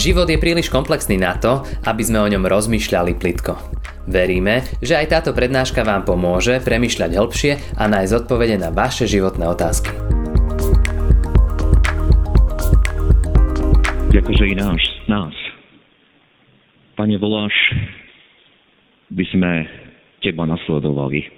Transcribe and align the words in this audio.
Život 0.00 0.32
je 0.32 0.40
príliš 0.40 0.72
komplexný 0.72 1.20
na 1.20 1.36
to, 1.36 1.60
aby 1.84 2.00
sme 2.00 2.24
o 2.24 2.30
ňom 2.32 2.48
rozmýšľali 2.48 3.20
plitko. 3.20 3.52
Veríme, 4.08 4.64
že 4.80 4.96
aj 4.96 5.12
táto 5.12 5.36
prednáška 5.36 5.84
vám 5.84 6.08
pomôže 6.08 6.56
premyšľať 6.64 7.20
hĺbšie 7.20 7.52
a 7.76 7.84
nájsť 7.84 8.24
odpovede 8.24 8.56
na 8.56 8.72
vaše 8.72 9.04
životné 9.04 9.44
otázky. 9.44 9.92
I 14.40 14.56
náš, 14.56 14.80
nás. 15.04 15.36
Pane, 16.96 17.20
voláš, 17.20 17.52
by 19.12 19.24
sme 19.36 19.52
Teba 20.24 20.48
nasledovali. 20.48 21.28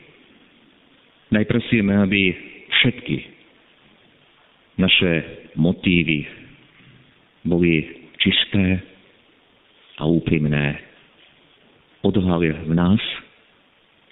Najprosíme, 1.35 1.99
aby 1.99 2.31
všetky 2.79 3.17
naše 4.79 5.11
motívy 5.59 6.31
boli 7.43 8.02
čisté 8.23 8.79
a 9.99 10.07
úprimné. 10.07 10.79
Odhalia 12.03 12.67
v 12.67 12.75
nás, 12.75 13.03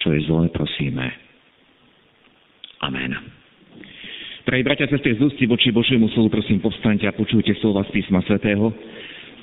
čo 0.03 0.15
je 0.15 0.23
zlé, 0.27 0.47
prosíme. 0.51 1.11
Amen. 2.83 3.15
Drahí 4.41 4.65
bratia 4.65 4.89
a 4.89 4.97
z 4.97 5.21
ústy 5.21 5.45
voči 5.45 5.69
Božiemu 5.69 6.09
slovu, 6.11 6.33
prosím, 6.33 6.57
povstaňte 6.59 7.05
a 7.05 7.13
počujte 7.13 7.53
slova 7.61 7.85
z 7.87 7.93
písma 7.93 8.25
svätého, 8.25 8.73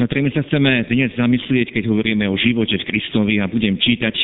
na 0.03 0.11
ktorými 0.11 0.35
sa 0.35 0.43
chceme 0.47 0.87
dnes 0.91 1.15
zamyslieť, 1.15 1.71
keď 1.71 1.87
hovoríme 1.87 2.27
o 2.27 2.35
živote 2.35 2.75
v 2.83 2.89
Kristovi 2.89 3.39
a 3.39 3.47
budem 3.47 3.79
čítať 3.79 4.15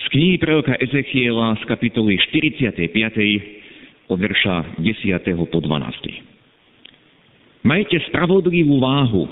z 0.00 0.04
knihy 0.08 0.40
proroka 0.40 0.72
Ezechiela 0.80 1.52
z 1.60 1.68
kapitoly 1.68 2.16
45. 2.32 2.96
od 4.08 4.18
verša 4.18 4.80
10. 4.80 5.52
po 5.52 5.60
12. 5.60 7.60
Majte 7.60 8.00
spravodlivú 8.08 8.80
váhu, 8.80 9.28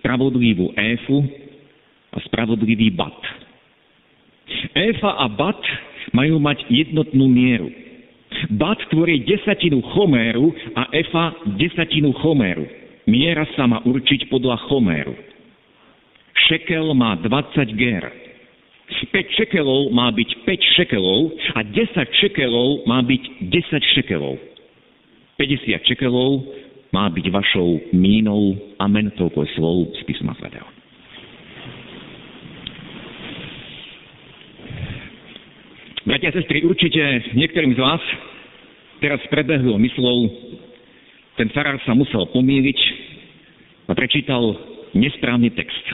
spravodlivú 0.00 0.72
éfu 0.76 1.24
a 2.12 2.18
spravodlivý 2.28 2.92
bat. 2.92 3.16
Éfa 4.76 5.16
a 5.16 5.26
bat 5.32 5.58
majú 6.12 6.36
mať 6.38 6.64
jednotnú 6.68 7.28
mieru. 7.28 7.68
Bat 8.56 8.80
tvorí 8.88 9.22
desatinu 9.24 9.80
choméru 9.92 10.52
a 10.76 10.88
efa 10.92 11.36
desatinu 11.56 12.12
choméru. 12.20 12.64
Miera 13.08 13.44
sa 13.58 13.66
má 13.66 13.82
určiť 13.82 14.30
podľa 14.30 14.56
choméru. 14.70 15.14
Šekel 16.48 16.94
má 16.94 17.18
20 17.18 17.72
ger. 17.76 18.04
5 18.92 19.38
šekelov 19.40 19.90
má 19.90 20.12
byť 20.12 20.30
5 20.44 20.76
šekelov 20.76 21.20
a 21.56 21.60
10 21.64 22.20
šekelov 22.22 22.84
má 22.84 23.00
byť 23.00 23.22
10 23.48 23.94
šekelov. 23.96 24.36
50 25.40 25.88
šekelov 25.88 26.44
má 26.92 27.08
byť 27.08 27.26
vašou 27.32 27.96
mínou. 27.96 28.76
Amen, 28.76 29.08
toľko 29.16 29.48
je 29.48 29.50
slov 29.56 29.76
z 29.96 30.00
písma 30.04 30.36
svätého. 30.36 30.68
Bratia 36.04 36.28
a 36.28 36.36
sestry, 36.36 36.66
určite 36.66 37.00
niektorým 37.32 37.72
z 37.72 37.80
vás 37.80 38.02
teraz 39.00 39.22
prebehlo 39.30 39.78
myslou, 39.80 40.28
ten 41.40 41.48
farár 41.54 41.80
sa 41.86 41.96
musel 41.96 42.28
pomýliť 42.28 42.78
a 43.88 43.94
prečítal 43.96 44.52
nesprávny 44.92 45.54
text. 45.56 45.86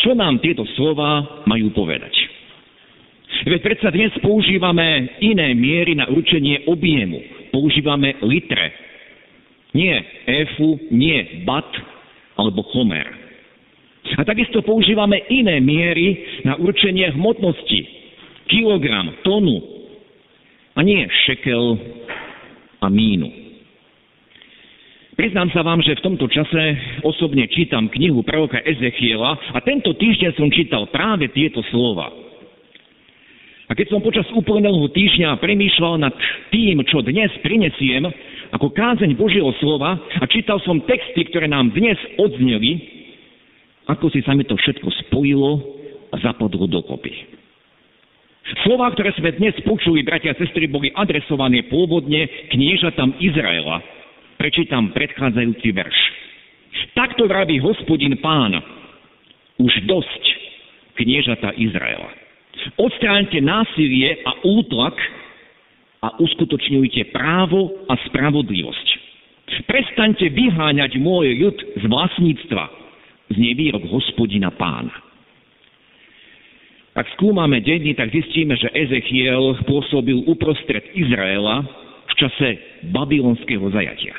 Čo 0.00 0.16
nám 0.16 0.40
tieto 0.40 0.64
slova 0.78 1.44
majú 1.44 1.68
povedať? 1.76 2.14
Veď 3.44 3.60
predsa 3.60 3.88
dnes 3.92 4.14
používame 4.24 5.20
iné 5.20 5.52
miery 5.52 5.92
na 5.96 6.08
určenie 6.08 6.64
objemu. 6.70 7.20
Používame 7.52 8.16
litre. 8.24 8.89
Nie 9.74 10.02
efu, 10.26 10.78
nie 10.90 11.44
bat 11.46 11.66
alebo 12.34 12.62
chomer. 12.74 13.06
A 14.16 14.24
takisto 14.26 14.64
používame 14.64 15.22
iné 15.30 15.60
miery 15.62 16.40
na 16.42 16.56
určenie 16.58 17.12
hmotnosti 17.14 17.86
kilogram, 18.50 19.14
tonu 19.22 19.62
a 20.74 20.82
nie 20.82 21.06
šekel 21.28 21.78
a 22.82 22.86
mínu. 22.90 23.30
Priznám 25.14 25.52
sa 25.52 25.60
vám, 25.60 25.84
že 25.84 26.00
v 26.00 26.04
tomto 26.10 26.26
čase 26.32 26.80
osobne 27.04 27.44
čítam 27.52 27.92
knihu 27.92 28.24
proroka 28.24 28.56
Ezechiela 28.64 29.36
a 29.52 29.58
tento 29.60 29.92
týždeň 29.92 30.32
som 30.32 30.48
čítal 30.48 30.88
práve 30.88 31.28
tieto 31.28 31.60
slova. 31.68 32.08
A 33.70 33.78
keď 33.78 33.86
som 33.86 34.02
počas 34.02 34.26
uplynulého 34.34 34.90
týždňa 34.90 35.38
premýšľal 35.38 36.02
nad 36.02 36.10
tým, 36.50 36.82
čo 36.90 37.06
dnes 37.06 37.30
prinesiem 37.38 38.02
ako 38.50 38.74
kázeň 38.74 39.14
Božieho 39.14 39.54
slova 39.62 39.94
a 39.94 40.24
čítal 40.26 40.58
som 40.66 40.82
texty, 40.82 41.22
ktoré 41.30 41.46
nám 41.46 41.70
dnes 41.70 41.94
odzneli, 42.18 42.82
ako 43.86 44.10
si 44.10 44.26
sa 44.26 44.34
mi 44.34 44.42
to 44.42 44.58
všetko 44.58 44.90
spojilo 45.06 45.62
a 46.10 46.18
zapadlo 46.18 46.66
dokopy. 46.66 47.14
Slova, 48.66 48.90
ktoré 48.90 49.14
sme 49.14 49.30
dnes 49.38 49.54
počuli, 49.62 50.02
bratia 50.02 50.34
a 50.34 50.40
sestry, 50.42 50.66
boli 50.66 50.90
adresované 50.90 51.62
pôvodne 51.70 52.26
kniežatám 52.50 53.22
Izraela. 53.22 53.78
Prečítam 54.34 54.90
predchádzajúci 54.90 55.70
verš. 55.70 55.98
Takto 56.98 57.30
vraví 57.30 57.62
hospodin 57.62 58.18
pán, 58.18 58.58
už 59.62 59.72
dosť 59.86 60.22
kniežata 60.98 61.54
Izraela. 61.54 62.19
Odstráňte 62.76 63.40
násilie 63.40 64.20
a 64.26 64.36
útlak 64.44 64.96
a 66.00 66.16
uskutočňujte 66.20 67.12
právo 67.12 67.84
a 67.88 67.94
spravodlivosť. 68.08 68.88
Prestaňte 69.68 70.30
vyháňať 70.32 70.96
môj 70.98 71.36
ľud 71.36 71.56
z 71.76 71.84
vlastníctva, 71.84 72.64
z 73.30 73.36
nevýrok 73.36 73.84
hospodina 73.90 74.50
pána. 74.54 74.94
Ak 76.96 77.06
skúmame 77.14 77.62
dejiny, 77.62 77.94
tak 77.94 78.10
zistíme, 78.10 78.58
že 78.58 78.72
Ezechiel 78.74 79.62
pôsobil 79.62 80.26
uprostred 80.26 80.90
Izraela 80.90 81.62
v 82.10 82.12
čase 82.18 82.48
babylonského 82.90 83.62
zajatia. 83.70 84.18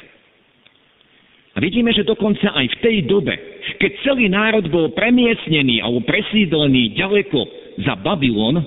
A 1.52 1.58
vidíme, 1.59 1.91
že 1.91 2.08
dokonca 2.08 2.56
aj 2.56 2.64
v 2.64 2.80
tej 2.80 2.97
dobe, 3.12 3.36
keď 3.75 3.91
celý 4.08 4.31
národ 4.31 4.72
bol 4.72 4.96
premiesnený 4.96 5.84
alebo 5.84 6.00
presídlený 6.08 6.96
ďaleko 6.96 7.60
za 7.86 7.97
Babylon, 8.00 8.62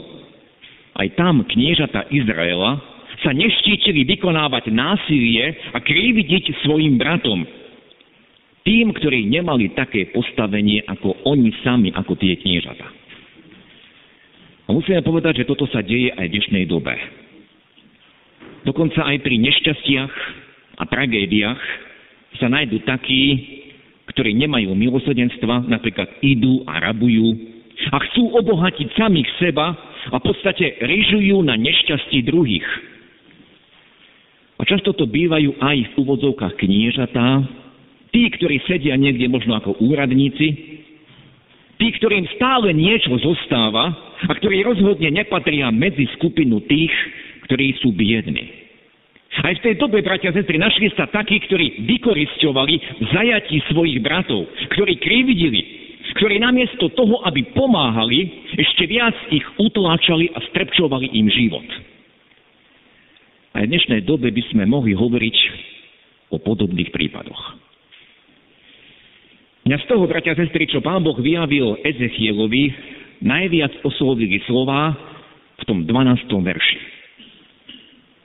aj 0.94 1.08
tam 1.18 1.42
kniežata 1.42 2.06
Izraela 2.10 2.78
sa 3.22 3.30
neštítili 3.32 4.04
vykonávať 4.04 4.70
násilie 4.70 5.74
a 5.74 5.78
krividiť 5.80 6.60
svojim 6.66 7.00
bratom. 7.00 7.46
Tým, 8.64 8.96
ktorí 8.96 9.28
nemali 9.28 9.76
také 9.76 10.08
postavenie 10.12 10.84
ako 10.88 11.20
oni 11.28 11.52
sami, 11.60 11.92
ako 11.92 12.16
tie 12.16 12.36
kniežata. 12.40 12.86
A 14.64 14.68
musíme 14.72 15.04
povedať, 15.04 15.44
že 15.44 15.48
toto 15.48 15.68
sa 15.68 15.84
deje 15.84 16.08
aj 16.16 16.24
v 16.24 16.32
dnešnej 16.32 16.64
dobe. 16.64 16.96
Dokonca 18.64 19.04
aj 19.04 19.20
pri 19.20 19.36
nešťastiach 19.36 20.14
a 20.80 20.82
tragédiách 20.88 21.62
sa 22.40 22.48
nájdú 22.48 22.80
takí, 22.88 23.24
ktorí 24.08 24.32
nemajú 24.32 24.72
milosedenstva, 24.72 25.68
napríklad 25.68 26.08
idú 26.24 26.64
a 26.64 26.80
rabujú 26.80 27.53
a 27.90 27.96
chcú 28.10 28.34
obohatiť 28.38 28.88
samých 28.94 29.28
seba 29.40 29.74
a 30.10 30.16
v 30.20 30.24
podstate 30.24 30.78
ryžujú 30.80 31.42
na 31.42 31.58
nešťastí 31.58 32.24
druhých. 32.26 32.66
A 34.58 34.62
často 34.62 34.94
to 34.94 35.10
bývajú 35.10 35.58
aj 35.58 35.76
v 35.90 35.92
úvodzovkách 35.98 36.54
kniežatá, 36.56 37.42
tí, 38.14 38.30
ktorí 38.30 38.62
sedia 38.70 38.94
niekde 38.94 39.26
možno 39.26 39.58
ako 39.58 39.76
úradníci, 39.82 40.46
tí, 41.76 41.86
ktorým 41.98 42.24
stále 42.38 42.70
niečo 42.70 43.18
zostáva 43.18 43.90
a 44.24 44.32
ktorí 44.32 44.62
rozhodne 44.62 45.10
nepatria 45.10 45.74
medzi 45.74 46.06
skupinu 46.14 46.62
tých, 46.70 46.94
ktorí 47.50 47.74
sú 47.82 47.90
biední. 47.92 48.64
Aj 49.34 49.50
v 49.50 49.64
tej 49.66 49.74
dobe, 49.82 49.98
bratia 49.98 50.30
a 50.30 50.36
sestry, 50.38 50.62
našli 50.62 50.94
sa 50.94 51.10
takí, 51.10 51.42
ktorí 51.42 51.82
vykoristovali 51.90 52.78
zajatí 53.10 53.66
svojich 53.66 53.98
bratov, 53.98 54.46
ktorí 54.70 54.94
krividili, 55.02 55.60
ktorí 56.14 56.38
namiesto 56.38 56.86
toho, 56.94 57.26
aby 57.26 57.42
pomáhali, 57.54 58.46
ešte 58.54 58.86
viac 58.86 59.14
ich 59.34 59.42
utláčali 59.58 60.30
a 60.30 60.38
strepčovali 60.50 61.10
im 61.10 61.26
život. 61.26 61.66
Aj 63.54 63.62
v 63.66 63.70
dnešnej 63.70 64.06
dobe 64.06 64.30
by 64.30 64.42
sme 64.50 64.66
mohli 64.66 64.94
hovoriť 64.94 65.36
o 66.30 66.38
podobných 66.38 66.90
prípadoch. 66.94 67.58
Mňa 69.64 69.78
z 69.80 69.86
toho, 69.88 70.04
bratia 70.04 70.36
a 70.36 70.38
sestry, 70.38 70.68
čo 70.68 70.84
pán 70.84 71.02
Boh 71.02 71.16
vyjavil 71.16 71.80
Ezechielovi, 71.82 72.68
najviac 73.24 73.72
oslovili 73.82 74.38
slova 74.44 74.92
v 75.56 75.62
tom 75.64 75.88
12. 75.88 76.30
verši. 76.30 76.78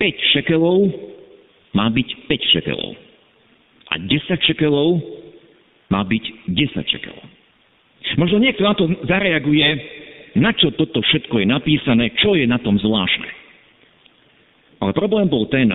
5 0.02 0.34
šekelov 0.36 0.80
má 1.74 1.88
byť 1.90 2.10
5 2.28 2.54
šekelov. 2.54 2.92
A 3.90 3.94
10 3.98 4.48
šekelov 4.50 5.02
má 5.90 6.04
byť 6.06 6.26
10 6.54 6.86
šekelov. 6.86 7.39
Možno 8.18 8.42
niekto 8.42 8.66
na 8.66 8.74
to 8.74 8.90
zareaguje, 9.06 9.68
na 10.40 10.56
čo 10.56 10.74
toto 10.74 11.04
všetko 11.04 11.42
je 11.42 11.48
napísané, 11.50 12.16
čo 12.18 12.34
je 12.34 12.50
na 12.50 12.58
tom 12.58 12.80
zvláštne. 12.80 13.30
Ale 14.80 14.96
problém 14.96 15.28
bol 15.28 15.46
ten, 15.52 15.68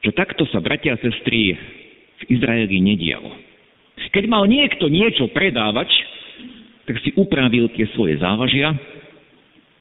že 0.00 0.10
takto 0.16 0.48
sa 0.48 0.58
bratia 0.58 0.96
a 0.96 1.02
sestry 1.02 1.54
v 2.16 2.22
Izraeli 2.32 2.80
nedialo. 2.80 3.28
Keď 4.10 4.24
mal 4.26 4.48
niekto 4.48 4.88
niečo 4.88 5.28
predávať, 5.34 5.92
tak 6.88 6.96
si 7.04 7.12
upravil 7.18 7.68
tie 7.76 7.84
svoje 7.92 8.16
závažia, 8.16 8.72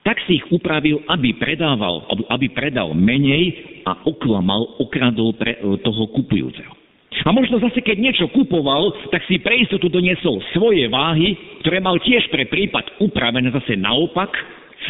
tak 0.04 0.22
si 0.28 0.38
ich 0.38 0.46
upravil, 0.54 1.02
aby 1.10 1.34
predával, 1.38 2.06
aby 2.30 2.52
predal 2.54 2.94
menej 2.94 3.82
a 3.86 4.06
oklamal, 4.06 4.78
okradol 4.82 5.34
pre 5.34 5.58
toho 5.82 6.04
kupujúceho. 6.14 6.85
A 7.26 7.34
možno 7.34 7.58
zase, 7.58 7.82
keď 7.82 7.98
niečo 7.98 8.30
kupoval, 8.30 9.10
tak 9.10 9.26
si 9.26 9.42
pre 9.42 9.58
istotu 9.66 9.90
doniesol 9.90 10.46
svoje 10.54 10.86
váhy, 10.86 11.34
ktoré 11.66 11.82
mal 11.82 11.98
tiež 11.98 12.30
pre 12.30 12.46
prípad 12.46 13.02
upravené 13.02 13.50
zase 13.50 13.74
naopak, 13.82 14.30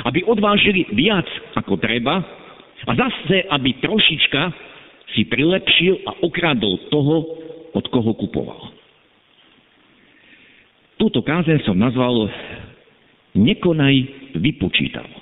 aby 0.03 0.27
odvážili 0.27 0.83
viac 0.91 1.23
ako 1.55 1.79
treba 1.79 2.19
a 2.83 2.91
zase, 2.91 3.47
aby 3.47 3.79
trošička 3.79 4.51
si 5.15 5.23
prilepšil 5.31 6.03
a 6.03 6.11
okradol 6.27 6.91
toho, 6.91 7.15
od 7.71 7.85
koho 7.87 8.11
kupoval. 8.19 8.71
Túto 10.99 11.23
kázen 11.23 11.59
som 11.63 11.79
nazval 11.79 12.27
Nekonaj 13.35 13.95
vypočítavo. 14.39 15.14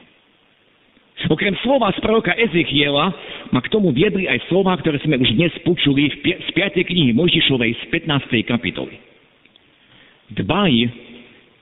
Okrem 1.32 1.56
slova 1.64 1.88
z 1.96 2.04
proroka 2.04 2.36
Ezechiela 2.36 3.16
ma 3.56 3.60
k 3.64 3.72
tomu 3.72 3.96
viedli 3.96 4.28
aj 4.28 4.44
slova, 4.52 4.76
ktoré 4.76 5.00
sme 5.08 5.16
už 5.16 5.40
dnes 5.40 5.56
počuli 5.64 6.12
z 6.12 6.50
5. 6.52 6.84
knihy 6.84 7.16
Mojžišovej 7.16 7.72
z 7.80 7.84
15. 7.88 8.44
kapitoly. 8.44 9.00
Dbaj, 10.36 10.74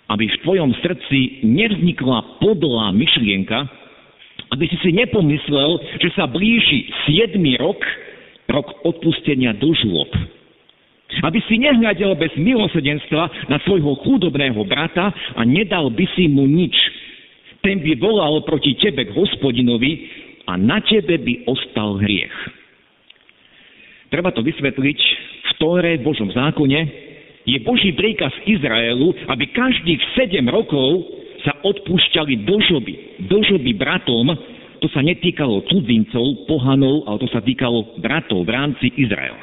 aby 0.10 0.26
v 0.26 0.40
tvojom 0.42 0.72
srdci 0.82 1.46
nevznikla 1.46 2.42
podlá 2.42 2.90
myšlienka, 2.90 3.70
aby 4.50 4.66
si 4.66 4.78
si 4.82 4.90
nepomyslel, 4.98 5.78
že 6.02 6.10
sa 6.18 6.26
blíži 6.26 6.90
7. 7.06 7.38
rok, 7.62 7.78
rok 8.50 8.68
odpustenia 8.82 9.54
do 9.54 9.78
žôb. 9.78 10.10
Aby 11.22 11.44
si 11.46 11.60
nehľadel 11.60 12.18
bez 12.18 12.34
milosedenstva 12.40 13.52
na 13.52 13.62
svojho 13.68 14.00
chudobného 14.02 14.64
brata 14.66 15.12
a 15.38 15.42
nedal 15.46 15.92
by 15.92 16.08
si 16.16 16.26
mu 16.32 16.48
nič, 16.48 16.74
ten 17.62 17.82
by 17.82 17.94
volal 18.02 18.42
proti 18.46 18.78
tebe 18.78 19.06
k 19.06 19.16
hospodinovi 19.16 19.92
a 20.50 20.58
na 20.58 20.82
tebe 20.82 21.22
by 21.22 21.46
ostal 21.46 22.02
hriech. 22.02 22.34
Treba 24.12 24.34
to 24.36 24.44
vysvetliť, 24.44 25.00
v 25.42 25.52
Tóre, 25.62 25.96
v 26.02 26.04
Božom 26.04 26.28
zákone, 26.34 26.80
je 27.48 27.58
Boží 27.64 27.96
príkaz 27.96 28.34
Izraelu, 28.44 29.16
aby 29.32 29.50
každých 29.50 30.02
7 30.20 30.44
rokov 30.52 31.08
sa 31.42 31.58
odpúšťali 31.64 32.46
dožoby, 32.46 32.94
dožoby 33.26 33.72
bratom, 33.74 34.30
to 34.82 34.90
sa 34.90 35.02
netýkalo 35.06 35.66
cudzincov, 35.70 36.50
pohanov, 36.50 37.06
ale 37.06 37.18
to 37.22 37.30
sa 37.30 37.42
týkalo 37.42 37.98
bratov 38.02 38.46
v 38.46 38.52
rámci 38.52 38.90
Izraela. 38.98 39.42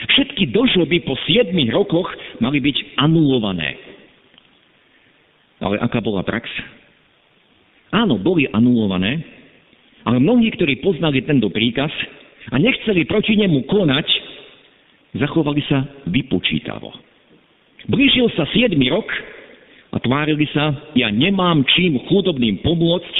Všetky 0.00 0.50
dožoby 0.50 1.06
po 1.06 1.14
7 1.28 1.54
rokoch 1.70 2.10
mali 2.42 2.58
byť 2.58 2.98
anulované. 2.98 3.78
Ale 5.60 5.76
aká 5.76 6.00
bola 6.00 6.24
prax? 6.24 6.48
Áno, 7.90 8.22
boli 8.22 8.46
anulované, 8.50 9.18
ale 10.06 10.22
mnohí, 10.22 10.54
ktorí 10.54 10.78
poznali 10.78 11.26
tento 11.26 11.50
príkaz 11.50 11.90
a 12.54 12.56
nechceli 12.56 13.02
proti 13.04 13.34
nemu 13.34 13.66
konať, 13.66 14.06
zachovali 15.18 15.62
sa 15.66 15.82
vypočítavo. 16.06 16.94
Blížil 17.90 18.30
sa 18.38 18.46
7 18.46 18.78
rok 18.94 19.08
a 19.90 19.98
tvárili 19.98 20.46
sa, 20.54 20.70
ja 20.94 21.10
nemám 21.10 21.66
čím 21.74 21.98
chudobným 22.06 22.62
pomôcť, 22.62 23.14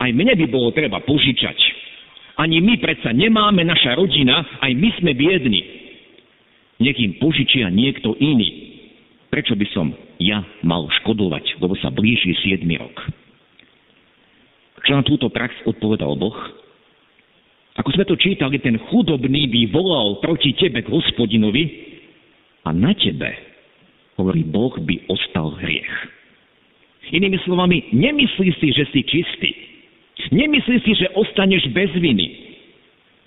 aj 0.00 0.10
mne 0.16 0.32
by 0.36 0.46
bolo 0.48 0.72
treba 0.72 1.00
požičať. 1.04 1.56
Ani 2.40 2.60
my 2.64 2.80
predsa 2.80 3.12
nemáme, 3.12 3.60
naša 3.68 4.00
rodina, 4.00 4.40
aj 4.64 4.72
my 4.72 4.88
sme 4.96 5.12
biedni. 5.12 5.60
Nech 6.80 6.96
im 6.96 7.20
požičia 7.20 7.68
niekto 7.68 8.16
iný. 8.16 8.80
Prečo 9.28 9.52
by 9.52 9.66
som 9.76 9.92
ja 10.20 10.44
mal 10.60 10.84
škodovať, 11.00 11.58
lebo 11.64 11.74
sa 11.80 11.88
blíži 11.88 12.36
7 12.36 12.62
rok. 12.76 12.96
Čo 14.84 14.92
na 15.00 15.02
túto 15.04 15.32
prax 15.32 15.56
odpovedal 15.64 16.12
Boh? 16.20 16.36
Ako 17.80 17.88
sme 17.96 18.04
to 18.04 18.20
čítali, 18.20 18.60
ten 18.60 18.76
chudobný 18.92 19.48
by 19.48 19.72
volal 19.72 20.20
proti 20.20 20.52
tebe 20.52 20.84
k 20.84 20.92
hospodinovi 20.92 21.64
a 22.68 22.76
na 22.76 22.92
tebe, 22.92 23.32
hovorí 24.20 24.44
Boh, 24.44 24.76
by 24.76 25.08
ostal 25.08 25.56
hriech. 25.56 25.92
Inými 27.10 27.40
slovami, 27.42 27.90
nemyslí 27.90 28.48
si, 28.60 28.68
že 28.70 28.84
si 28.92 29.00
čistý. 29.02 29.50
Nemyslí 30.30 30.76
si, 30.84 30.92
že 30.94 31.10
ostaneš 31.16 31.66
bez 31.72 31.90
viny. 31.96 32.52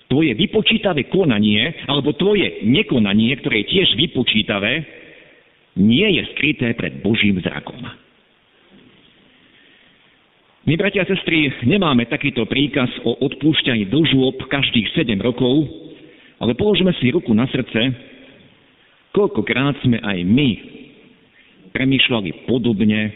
Tvoje 0.08 0.32
vypočítavé 0.38 1.10
konanie, 1.10 1.84
alebo 1.90 2.14
tvoje 2.14 2.64
nekonanie, 2.64 3.34
ktoré 3.42 3.66
je 3.66 3.70
tiež 3.76 3.88
vypočítavé, 3.98 5.03
nie 5.74 6.06
je 6.18 6.22
skryté 6.34 6.74
pred 6.78 7.02
Božím 7.02 7.42
zrakom. 7.42 7.82
My, 10.64 10.80
bratia 10.80 11.04
a 11.04 11.10
sestry, 11.10 11.52
nemáme 11.68 12.08
takýto 12.08 12.48
príkaz 12.48 12.88
o 13.04 13.20
odpúšťaní 13.20 13.84
do 13.92 14.00
žôb 14.08 14.40
každých 14.48 14.96
7 14.96 15.12
rokov, 15.20 15.68
ale 16.40 16.56
položme 16.56 16.88
si 16.96 17.12
ruku 17.12 17.36
na 17.36 17.44
srdce, 17.52 17.92
koľkokrát 19.12 19.76
sme 19.84 20.00
aj 20.00 20.18
my 20.24 20.48
premýšľali 21.68 22.48
podobne 22.48 23.12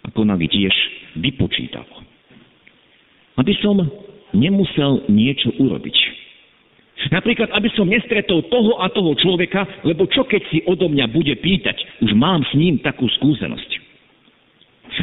a 0.00 0.08
konali 0.16 0.48
tiež 0.48 0.72
vypočítavo. 1.20 2.06
Aby 3.36 3.52
som 3.60 3.76
nemusel 4.32 5.04
niečo 5.12 5.52
urobiť. 5.60 5.96
Napríklad, 6.96 7.52
aby 7.52 7.68
som 7.76 7.84
nestretol 7.84 8.48
toho 8.48 8.80
a 8.80 8.88
toho 8.88 9.12
človeka, 9.20 9.68
lebo 9.84 10.08
čo 10.08 10.24
keď 10.24 10.42
si 10.48 10.64
odo 10.64 10.88
mňa 10.88 11.06
bude 11.12 11.36
pýtať, 11.38 11.76
už 12.00 12.16
mám 12.16 12.40
s 12.48 12.52
ním 12.56 12.80
takú 12.80 13.04
skúsenosť. 13.20 13.70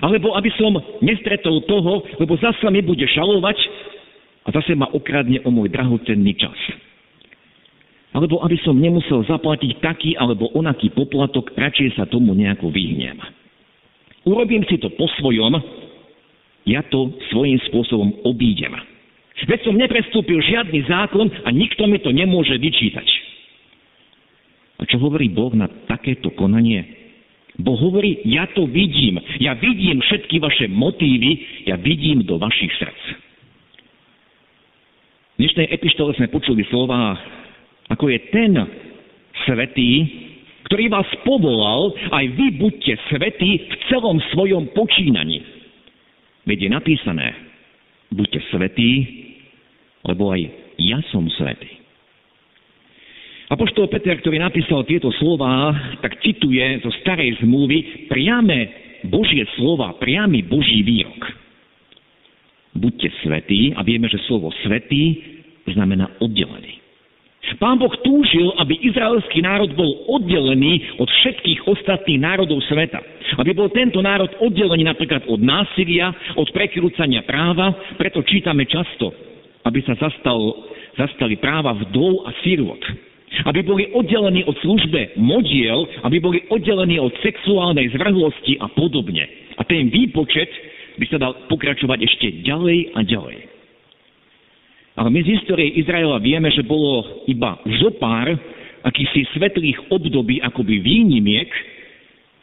Alebo 0.02 0.34
aby 0.34 0.50
som 0.58 0.74
nestretol 1.06 1.62
toho, 1.70 2.02
lebo 2.18 2.34
zase 2.42 2.66
mi 2.74 2.82
bude 2.82 3.06
šalovať 3.06 3.58
a 4.44 4.50
zase 4.52 4.74
ma 4.74 4.90
okradne 4.90 5.46
o 5.46 5.50
môj 5.54 5.70
drahocenný 5.70 6.34
čas. 6.34 6.58
Alebo 8.14 8.42
aby 8.42 8.58
som 8.62 8.78
nemusel 8.78 9.26
zaplatiť 9.26 9.82
taký 9.82 10.18
alebo 10.18 10.50
onaký 10.54 10.90
poplatok, 10.94 11.54
radšej 11.54 11.98
sa 11.98 12.10
tomu 12.10 12.34
nejako 12.34 12.74
vyhnem. 12.74 13.22
Urobím 14.26 14.66
si 14.66 14.82
to 14.82 14.90
po 14.94 15.10
svojom, 15.18 15.62
ja 16.64 16.82
to 16.90 17.12
svojím 17.30 17.60
spôsobom 17.70 18.24
obídem. 18.24 18.93
Veď 19.34 19.60
som 19.66 19.76
neprestúpil 19.76 20.40
žiadny 20.46 20.86
zákon 20.86 21.26
a 21.44 21.50
nikto 21.50 21.90
mi 21.90 21.98
to 21.98 22.14
nemôže 22.14 22.54
vyčítať. 22.54 23.08
A 24.78 24.86
čo 24.86 25.02
hovorí 25.02 25.32
Boh 25.32 25.52
na 25.58 25.66
takéto 25.90 26.30
konanie? 26.38 26.86
Boh 27.58 27.78
hovorí, 27.78 28.22
ja 28.26 28.50
to 28.50 28.66
vidím, 28.66 29.22
ja 29.38 29.54
vidím 29.54 30.02
všetky 30.02 30.42
vaše 30.42 30.66
motívy, 30.70 31.66
ja 31.70 31.78
vidím 31.78 32.26
do 32.26 32.42
vašich 32.42 32.74
srdc. 32.82 33.02
V 35.34 35.38
dnešnej 35.42 35.68
epištole 35.70 36.14
sme 36.18 36.34
počuli 36.34 36.62
slova, 36.70 37.18
ako 37.90 38.10
je 38.10 38.20
ten 38.34 38.54
svetý, 39.46 39.92
ktorý 40.70 40.90
vás 40.90 41.10
povolal, 41.26 41.94
aj 42.10 42.26
vy 42.34 42.48
buďte 42.58 42.94
svetí 43.10 43.66
v 43.70 43.74
celom 43.90 44.18
svojom 44.34 44.74
počínaní. 44.74 45.42
Veď 46.50 46.58
je 46.66 46.70
napísané, 46.70 47.28
buďte 48.10 48.40
svetí, 48.50 49.23
lebo 50.04 50.36
aj 50.36 50.42
ja 50.80 51.00
som 51.10 51.26
svetý. 51.32 51.84
Apoštol 53.52 53.92
Peter, 53.92 54.18
ktorý 54.18 54.42
napísal 54.42 54.82
tieto 54.88 55.14
slova, 55.22 55.76
tak 56.02 56.18
cituje 56.26 56.82
zo 56.82 56.90
starej 57.04 57.38
zmluvy 57.44 58.10
priame 58.10 58.72
Božie 59.06 59.46
slova, 59.60 59.94
priamy 60.00 60.42
Boží 60.42 60.82
výrok. 60.82 61.22
Buďte 62.74 63.14
svetí 63.22 63.76
a 63.78 63.86
vieme, 63.86 64.10
že 64.10 64.18
slovo 64.26 64.50
svetý 64.66 65.22
znamená 65.70 66.18
oddelený. 66.18 66.82
Pán 67.62 67.78
Boh 67.78 67.92
túžil, 68.02 68.50
aby 68.58 68.80
izraelský 68.82 69.44
národ 69.46 69.76
bol 69.78 70.08
oddelený 70.10 70.98
od 70.98 71.06
všetkých 71.06 71.70
ostatných 71.70 72.18
národov 72.18 72.64
sveta. 72.66 72.98
Aby 73.38 73.54
bol 73.54 73.70
tento 73.70 74.02
národ 74.02 74.32
oddelený 74.42 74.88
napríklad 74.88 75.30
od 75.30 75.38
násilia, 75.38 76.10
od 76.34 76.50
prekrúcania 76.50 77.22
práva, 77.22 77.94
preto 78.00 78.26
čítame 78.26 78.66
často 78.66 79.33
aby 79.64 79.80
sa 79.88 79.96
zastal, 79.96 80.40
zastali 81.00 81.40
práva 81.40 81.76
vdov 81.76 82.28
a 82.28 82.32
sirot. 82.44 82.84
Aby 83.50 83.66
boli 83.66 83.84
oddelení 83.98 84.46
od 84.46 84.54
službe 84.62 85.18
modiel, 85.18 85.90
aby 86.06 86.22
boli 86.22 86.46
oddelení 86.54 87.02
od 87.02 87.16
sexuálnej 87.26 87.90
zvrhlosti 87.98 88.62
a 88.62 88.70
podobne. 88.70 89.26
A 89.58 89.66
ten 89.66 89.90
výpočet 89.90 90.50
by 91.02 91.06
sa 91.10 91.18
dal 91.18 91.34
pokračovať 91.50 92.00
ešte 92.06 92.28
ďalej 92.46 92.94
a 92.94 93.00
ďalej. 93.02 93.38
Ale 94.94 95.10
my 95.10 95.20
z 95.26 95.32
histórie 95.34 95.74
Izraela 95.82 96.22
vieme, 96.22 96.54
že 96.54 96.62
bolo 96.62 97.26
iba 97.26 97.58
zopár 97.82 98.30
akýsi 98.86 99.26
svetlých 99.34 99.90
období, 99.90 100.38
akoby 100.44 100.78
výnimiek, 100.78 101.50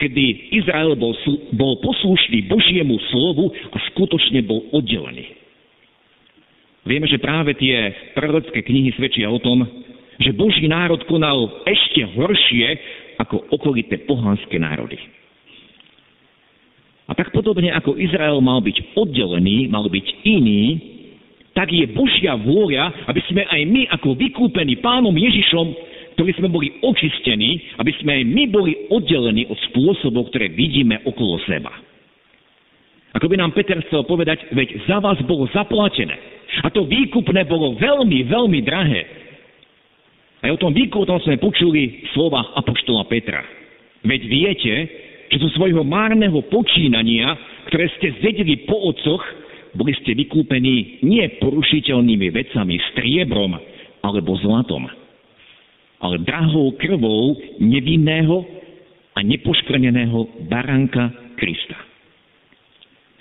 kedy 0.02 0.56
Izrael 0.58 0.96
bol, 0.98 1.14
bol 1.54 1.78
poslušný 1.78 2.50
Božiemu 2.50 2.98
slovu 3.14 3.54
a 3.70 3.76
skutočne 3.94 4.42
bol 4.42 4.66
oddelený. 4.74 5.39
Vieme, 6.88 7.04
že 7.04 7.20
práve 7.20 7.52
tie 7.60 7.92
prorocké 8.16 8.64
knihy 8.64 8.96
svedčia 8.96 9.28
o 9.28 9.36
tom, 9.40 9.68
že 10.20 10.36
Boží 10.36 10.64
národ 10.68 11.00
konal 11.08 11.64
ešte 11.68 12.04
horšie 12.16 12.68
ako 13.20 13.52
okolité 13.52 14.00
pohanské 14.04 14.56
národy. 14.56 14.96
A 17.10 17.12
tak 17.12 17.34
podobne 17.34 17.74
ako 17.74 17.98
Izrael 17.98 18.38
mal 18.38 18.62
byť 18.62 18.94
oddelený, 18.94 19.66
mal 19.66 19.90
byť 19.90 20.06
iný, 20.24 20.62
tak 21.52 21.74
je 21.74 21.82
Božia 21.90 22.38
vôľa, 22.38 23.10
aby 23.10 23.20
sme 23.26 23.42
aj 23.44 23.60
my 23.66 23.82
ako 23.98 24.14
vykúpení 24.14 24.78
pánom 24.78 25.12
Ježišom, 25.12 25.66
ktorí 26.14 26.30
sme 26.38 26.48
boli 26.48 26.68
očistení, 26.80 27.74
aby 27.82 27.92
sme 27.98 28.22
aj 28.22 28.24
my 28.24 28.44
boli 28.48 28.72
oddelení 28.88 29.50
od 29.50 29.58
spôsobov, 29.72 30.30
ktoré 30.30 30.52
vidíme 30.54 31.02
okolo 31.02 31.42
seba. 31.44 31.74
Ako 33.10 33.26
by 33.26 33.36
nám 33.38 33.54
Peter 33.54 33.78
chcel 33.86 34.06
povedať, 34.06 34.46
veď 34.54 34.86
za 34.86 35.02
vás 35.02 35.18
bolo 35.26 35.50
zaplatené. 35.50 36.14
A 36.62 36.70
to 36.70 36.86
výkupné 36.86 37.46
bolo 37.46 37.74
veľmi, 37.78 38.26
veľmi 38.26 38.60
drahé. 38.62 39.02
Aj 40.40 40.50
o 40.50 40.60
tom 40.60 40.72
výkupnom 40.72 41.20
sme 41.22 41.42
počuli 41.42 42.06
slova 42.16 42.54
Apoštola 42.56 43.04
Petra. 43.10 43.42
Veď 44.06 44.20
viete, 44.24 44.72
že 45.30 45.36
zo 45.38 45.50
svojho 45.54 45.84
márneho 45.84 46.40
počínania, 46.48 47.36
ktoré 47.68 47.86
ste 47.98 48.18
zedili 48.24 48.64
po 48.64 48.74
otcoch, 48.88 49.22
boli 49.76 49.94
ste 50.02 50.18
vykúpení 50.18 51.06
nie 51.06 51.22
porušiteľnými 51.38 52.34
vecami, 52.34 52.74
striebrom 52.90 53.54
alebo 54.02 54.34
zlatom, 54.42 54.90
ale 56.02 56.16
drahou 56.26 56.74
krvou 56.74 57.38
nevinného 57.62 58.42
a 59.14 59.20
nepoškvrneného 59.22 60.48
baránka. 60.50 61.29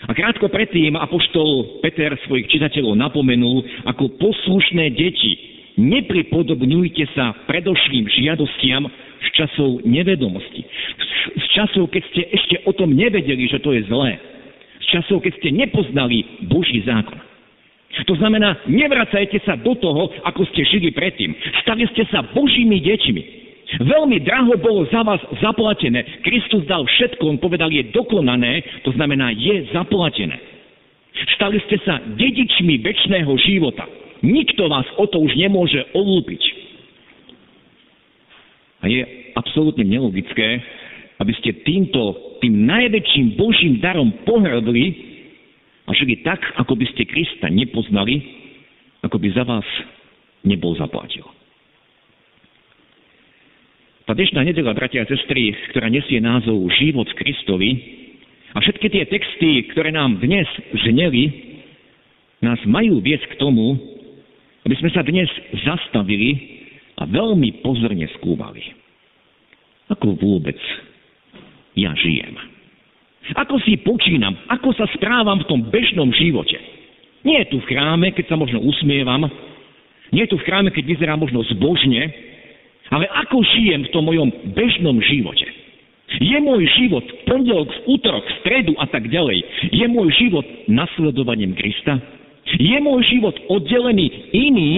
A 0.10 0.12
krátko 0.18 0.50
predtým 0.50 0.98
apoštol 0.98 1.86
Peter 1.86 2.10
svojich 2.26 2.50
čitateľov 2.50 2.98
napomenul, 2.98 3.62
ako 3.86 4.18
poslušné 4.18 4.98
deti, 4.98 5.38
nepripodobňujte 5.78 7.14
sa 7.14 7.38
predošlým 7.46 8.10
žiadostiam 8.10 8.90
z 9.22 9.28
časov 9.38 9.86
nevedomosti. 9.86 10.66
Z 11.38 11.46
časov, 11.54 11.94
keď 11.94 12.04
ste 12.10 12.22
ešte 12.26 12.56
o 12.66 12.74
tom 12.74 12.98
nevedeli, 12.98 13.46
že 13.54 13.62
to 13.62 13.70
je 13.70 13.86
zlé. 13.86 14.18
Z 14.82 14.98
časov, 14.98 15.22
keď 15.22 15.38
ste 15.38 15.54
nepoznali 15.54 16.26
Boží 16.50 16.82
zákon. 16.90 17.22
To 18.10 18.18
znamená, 18.18 18.66
nevracajte 18.66 19.46
sa 19.46 19.62
do 19.62 19.78
toho, 19.78 20.10
ako 20.26 20.42
ste 20.50 20.66
žili 20.66 20.90
predtým. 20.90 21.38
Stali 21.62 21.86
ste 21.94 22.10
sa 22.10 22.26
Božími 22.34 22.82
deťmi. 22.82 23.39
Veľmi 23.78 24.18
draho 24.26 24.58
bolo 24.58 24.90
za 24.90 25.06
vás 25.06 25.22
zaplatené. 25.38 26.26
Kristus 26.26 26.66
dal 26.66 26.90
všetko, 26.90 27.22
on 27.22 27.38
povedal, 27.38 27.70
je 27.70 27.86
dokonané, 27.94 28.82
to 28.82 28.90
znamená, 28.98 29.30
je 29.30 29.70
zaplatené. 29.70 30.42
Stali 31.38 31.62
ste 31.70 31.78
sa 31.86 32.02
dedičmi 32.02 32.82
väčšného 32.82 33.30
života. 33.46 33.86
Nikto 34.26 34.66
vás 34.68 34.90
o 34.98 35.06
to 35.06 35.22
už 35.22 35.38
nemôže 35.38 35.80
olúpiť. 35.94 36.42
A 38.82 38.90
je 38.90 39.04
absolútne 39.38 39.86
nelogické, 39.86 40.64
aby 41.20 41.34
ste 41.38 41.62
týmto, 41.68 42.16
tým 42.40 42.64
najväčším 42.66 43.36
Božím 43.36 43.84
darom 43.84 44.10
pohrdli 44.24 44.96
a 45.86 45.92
žili 45.94 46.24
tak, 46.24 46.40
ako 46.58 46.74
by 46.80 46.86
ste 46.96 47.06
Krista 47.06 47.52
nepoznali, 47.52 48.24
ako 49.04 49.20
by 49.20 49.28
za 49.36 49.44
vás 49.44 49.68
nebol 50.48 50.74
zaplatil. 50.80 51.28
Tá 54.10 54.18
dnešná 54.18 54.42
nedela, 54.42 54.74
bratia 54.74 55.06
a 55.06 55.12
sestry, 55.14 55.54
ktorá 55.70 55.86
nesie 55.86 56.18
názov 56.18 56.66
Život 56.82 57.14
Kristovi 57.14 57.78
a 58.50 58.58
všetky 58.58 58.90
tie 58.90 59.06
texty, 59.06 59.70
ktoré 59.70 59.94
nám 59.94 60.18
dnes 60.18 60.50
zneli, 60.74 61.30
nás 62.42 62.58
majú 62.66 63.06
viesť 63.06 63.30
k 63.30 63.38
tomu, 63.38 63.78
aby 64.66 64.74
sme 64.82 64.90
sa 64.98 65.06
dnes 65.06 65.30
zastavili 65.62 66.42
a 66.98 67.06
veľmi 67.06 67.62
pozorne 67.62 68.10
skúvali. 68.18 68.74
Ako 69.94 70.18
vôbec 70.18 70.58
ja 71.78 71.94
žijem. 71.94 72.34
Ako 73.38 73.62
si 73.62 73.78
počínam, 73.78 74.34
ako 74.50 74.74
sa 74.74 74.90
správam 74.98 75.38
v 75.46 75.50
tom 75.54 75.62
bežnom 75.70 76.10
živote. 76.18 76.58
Nie 77.22 77.46
je 77.46 77.54
tu 77.54 77.58
v 77.62 77.78
chráme, 77.78 78.10
keď 78.18 78.26
sa 78.26 78.42
možno 78.42 78.58
usmievam, 78.58 79.30
nie 80.10 80.26
je 80.26 80.34
tu 80.34 80.42
v 80.42 80.46
chráme, 80.50 80.74
keď 80.74 80.98
vyzerá 80.98 81.14
možno 81.14 81.46
zbožne, 81.46 82.29
ale 82.90 83.06
ako 83.06 83.46
žijem 83.46 83.86
v 83.86 83.94
tom 83.94 84.06
mojom 84.10 84.30
bežnom 84.58 84.98
živote. 85.02 85.46
Je 86.18 86.38
môj 86.42 86.66
život 86.82 87.06
pondelok, 87.30 87.70
v 87.70 87.80
útorok, 87.94 88.26
v 88.26 88.38
stredu 88.42 88.74
a 88.82 88.90
tak 88.90 89.06
ďalej. 89.06 89.46
Je 89.70 89.86
môj 89.86 90.10
život 90.18 90.46
nasledovaním 90.66 91.54
Krista? 91.54 92.02
Je 92.58 92.78
môj 92.82 93.06
život 93.06 93.38
oddelený 93.46 94.34
iný, 94.34 94.72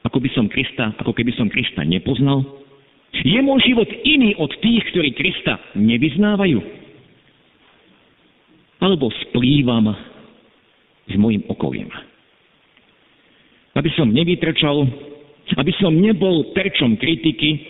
ako 0.00 0.16
by 0.24 0.28
som 0.32 0.48
Krista, 0.48 0.96
ako 0.96 1.12
keby 1.12 1.36
som 1.36 1.52
Krista 1.52 1.84
nepoznal? 1.84 2.40
Je 3.12 3.36
môj 3.44 3.68
život 3.68 3.86
iný 4.02 4.32
od 4.40 4.48
tých, 4.64 4.82
ktorí 4.90 5.12
Krista 5.12 5.60
nevyznávajú? 5.76 6.58
Alebo 8.80 9.12
splývam 9.28 9.92
s 11.04 11.14
mojim 11.20 11.44
okolím? 11.52 11.92
Aby 13.76 13.92
som 13.92 14.08
nevytrčal, 14.08 14.88
aby 15.52 15.72
som 15.76 15.92
nebol 15.92 16.56
terčom 16.56 16.96
kritiky, 16.96 17.60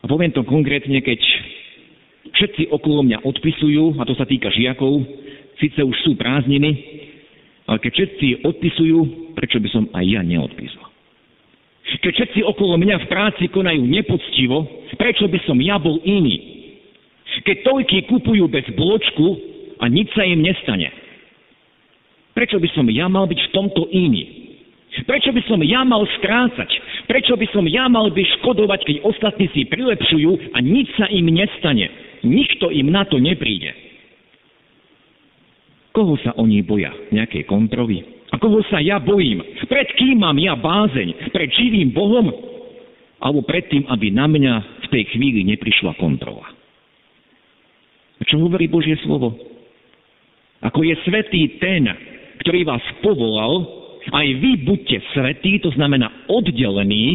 a 0.00 0.04
poviem 0.06 0.30
to 0.30 0.44
konkrétne, 0.44 1.00
keď 1.00 1.18
všetci 2.36 2.68
okolo 2.70 3.02
mňa 3.08 3.24
odpisujú, 3.24 3.96
a 3.96 4.04
to 4.04 4.14
sa 4.14 4.28
týka 4.28 4.52
žiakov, 4.52 5.00
síce 5.56 5.80
už 5.80 5.96
sú 6.04 6.12
prázdniny, 6.14 6.70
ale 7.64 7.80
keď 7.80 7.92
všetci 7.96 8.28
odpisujú, 8.44 8.98
prečo 9.32 9.58
by 9.58 9.68
som 9.72 9.84
aj 9.96 10.04
ja 10.04 10.20
neodpísal? 10.20 10.84
Keď 11.84 12.12
všetci 12.12 12.40
okolo 12.44 12.76
mňa 12.76 12.96
v 13.00 13.10
práci 13.10 13.44
konajú 13.48 13.80
nepoctivo, 13.84 14.88
prečo 15.00 15.24
by 15.24 15.38
som 15.48 15.56
ja 15.60 15.80
bol 15.80 16.00
iný? 16.04 16.36
Keď 17.44 17.64
toľky 17.64 18.04
kupujú 18.08 18.44
bez 18.46 18.68
bločku 18.76 19.26
a 19.80 19.88
nič 19.88 20.12
sa 20.12 20.22
im 20.22 20.44
nestane. 20.44 20.92
Prečo 22.36 22.60
by 22.60 22.68
som 22.76 22.86
ja 22.92 23.08
mal 23.08 23.24
byť 23.24 23.40
v 23.40 23.52
tomto 23.52 23.88
iný? 23.88 24.43
Prečo 25.02 25.34
by 25.34 25.42
som 25.50 25.58
ja 25.66 25.82
mal 25.82 26.06
strácať? 26.22 26.70
Prečo 27.10 27.34
by 27.34 27.46
som 27.50 27.66
ja 27.66 27.90
mal 27.90 28.14
vyškodovať, 28.14 28.80
keď 28.86 28.96
ostatní 29.02 29.50
si 29.50 29.66
prilepšujú 29.66 30.54
a 30.54 30.62
nič 30.62 30.86
sa 30.94 31.10
im 31.10 31.26
nestane? 31.34 31.90
Nikto 32.22 32.70
im 32.70 32.94
na 32.94 33.02
to 33.02 33.18
nepríde. 33.18 33.74
Koho 35.90 36.14
sa 36.22 36.38
oni 36.38 36.62
boja? 36.62 36.94
Nejakej 37.10 37.42
kontrovy? 37.50 38.02
A 38.30 38.38
koho 38.38 38.62
sa 38.70 38.78
ja 38.78 39.02
bojím? 39.02 39.42
Pred 39.66 39.88
kým 39.98 40.22
mám 40.22 40.38
ja 40.38 40.54
bázeň? 40.54 41.30
Pred 41.34 41.50
živým 41.54 41.90
Bohom? 41.90 42.30
Alebo 43.18 43.42
pred 43.46 43.66
tým, 43.70 43.86
aby 43.90 44.10
na 44.10 44.26
mňa 44.30 44.54
v 44.84 44.86
tej 44.90 45.02
chvíli 45.14 45.46
neprišla 45.46 45.94
kontrola? 45.98 46.50
A 48.18 48.22
čo 48.26 48.38
hovorí 48.38 48.70
Božie 48.70 48.94
slovo? 49.02 49.34
Ako 50.62 50.86
je 50.86 50.94
svetý 51.04 51.60
ten, 51.60 51.86
ktorý 52.42 52.64
vás 52.66 52.82
povolal, 53.04 53.83
aj 54.12 54.26
vy 54.40 54.50
buďte 54.68 54.98
svetí, 55.16 55.62
to 55.64 55.72
znamená 55.72 56.12
oddelení 56.28 57.06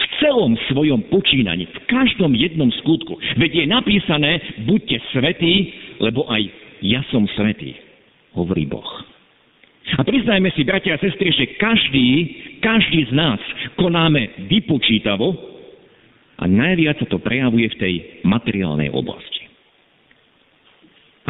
v 0.00 0.04
celom 0.20 0.56
svojom 0.68 1.08
počínaní, 1.08 1.64
v 1.68 1.78
každom 1.88 2.36
jednom 2.36 2.68
skutku. 2.84 3.16
Veď 3.40 3.64
je 3.64 3.66
napísané, 3.68 4.30
buďte 4.68 4.98
svetí, 5.12 5.54
lebo 6.00 6.28
aj 6.28 6.42
ja 6.84 7.00
som 7.08 7.28
svetý, 7.36 7.76
hovorí 8.36 8.64
Boh. 8.68 8.88
A 9.96 10.04
priznajme 10.04 10.52
si, 10.54 10.62
bratia 10.62 10.94
a 10.94 11.02
sestry, 11.02 11.32
že 11.32 11.56
každý, 11.58 12.08
každý 12.62 13.10
z 13.10 13.12
nás 13.16 13.40
konáme 13.80 14.46
vypočítavo 14.46 15.34
a 16.40 16.44
najviac 16.46 17.00
sa 17.00 17.08
to 17.08 17.18
prejavuje 17.18 17.68
v 17.74 17.80
tej 17.80 17.94
materiálnej 18.22 18.92
oblasti. 18.92 19.39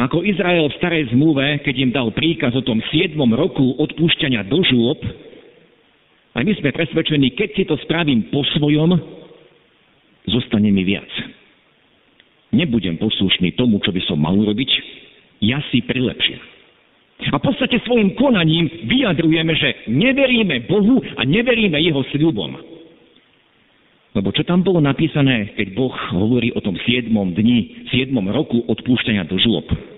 Ako 0.01 0.25
Izrael 0.25 0.65
v 0.65 0.77
starej 0.81 1.13
zmluve, 1.13 1.61
keď 1.61 1.75
im 1.77 1.91
dal 1.93 2.09
príkaz 2.09 2.57
o 2.57 2.65
tom 2.65 2.81
7. 2.89 3.13
roku 3.37 3.77
odpúšťania 3.77 4.41
do 4.49 4.65
žôb, 4.65 4.97
a 6.33 6.41
my 6.41 6.57
sme 6.57 6.73
presvedčení, 6.73 7.37
keď 7.37 7.49
si 7.53 7.63
to 7.69 7.77
spravím 7.85 8.33
po 8.33 8.41
svojom, 8.57 8.97
zostane 10.25 10.73
mi 10.73 10.81
viac. 10.81 11.05
Nebudem 12.49 12.97
poslušný 12.97 13.53
tomu, 13.53 13.77
čo 13.85 13.93
by 13.93 14.01
som 14.09 14.17
mal 14.17 14.33
urobiť, 14.33 14.71
ja 15.45 15.61
si 15.69 15.85
prilepším. 15.85 16.41
A 17.29 17.37
v 17.37 17.45
podstate 17.45 17.77
svojim 17.85 18.17
konaním 18.17 18.89
vyjadrujeme, 18.89 19.53
že 19.53 19.85
neveríme 19.85 20.65
Bohu 20.65 20.97
a 21.13 21.21
neveríme 21.21 21.77
Jeho 21.77 22.01
sľubom. 22.09 22.57
Lebo 24.17 24.33
čo 24.33 24.41
tam 24.49 24.65
bolo 24.65 24.81
napísané, 24.81 25.53
keď 25.53 25.77
Boh 25.77 25.93
hovorí 25.93 26.49
o 26.57 26.59
tom 26.59 26.73
7. 26.73 27.05
dni, 27.11 27.85
7. 27.93 28.11
roku 28.33 28.65
odpúšťania 28.65 29.29
do 29.29 29.37
žôb? 29.37 29.90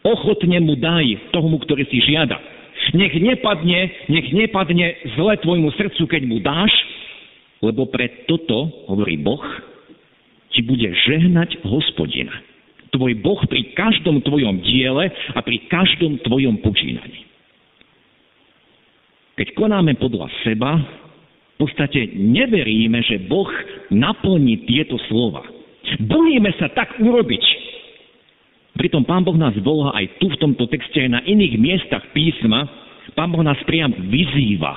Ochotne 0.00 0.58
mu 0.64 0.76
daj 0.76 1.32
tomu, 1.34 1.60
ktorý 1.60 1.84
si 1.88 2.00
žiada. 2.00 2.40
Nech 2.96 3.12
nepadne, 3.12 3.92
nech 4.08 4.28
nepadne 4.32 4.96
zle 5.14 5.34
tvojmu 5.44 5.68
srdcu, 5.76 6.02
keď 6.08 6.22
mu 6.24 6.40
dáš, 6.40 6.72
lebo 7.60 7.84
pre 7.86 8.24
toto, 8.24 8.72
hovorí 8.88 9.20
Boh, 9.20 9.44
ti 10.50 10.64
bude 10.64 10.88
žehnať 10.88 11.60
hospodina 11.62 12.32
tvoj 12.90 13.22
Boh 13.22 13.38
pri 13.46 13.70
každom 13.78 14.18
tvojom 14.26 14.66
diele 14.66 15.14
a 15.30 15.38
pri 15.46 15.62
každom 15.70 16.18
tvojom 16.26 16.58
počínaní. 16.58 17.22
Keď 19.38 19.54
konáme 19.54 19.94
podľa 19.94 20.26
seba, 20.42 20.74
podstate 21.60 22.16
neveríme, 22.16 23.04
že 23.04 23.20
Boh 23.28 23.48
naplní 23.92 24.64
tieto 24.64 24.96
slova. 25.12 25.44
Bojíme 26.00 26.48
sa 26.56 26.72
tak 26.72 26.96
urobiť. 26.96 27.44
Pritom 28.80 29.04
Pán 29.04 29.28
Boh 29.28 29.36
nás 29.36 29.52
volá 29.60 29.92
aj 29.92 30.16
tu 30.16 30.32
v 30.32 30.40
tomto 30.40 30.64
texte, 30.64 31.04
aj 31.04 31.12
na 31.12 31.20
iných 31.20 31.60
miestach 31.60 32.00
písma. 32.16 32.64
Pán 33.12 33.28
Boh 33.28 33.44
nás 33.44 33.60
priam 33.68 33.92
vyzýva. 33.92 34.72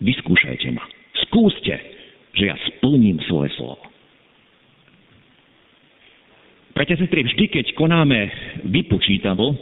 Vyskúšajte 0.00 0.72
ma. 0.72 0.80
Skúste, 1.28 1.76
že 2.32 2.48
ja 2.48 2.56
splním 2.72 3.20
svoje 3.28 3.52
slovo. 3.60 3.84
Bratia, 6.72 6.96
sestry, 6.96 7.28
vždy, 7.28 7.44
keď 7.52 7.66
konáme 7.76 8.32
vypočítavo, 8.64 9.52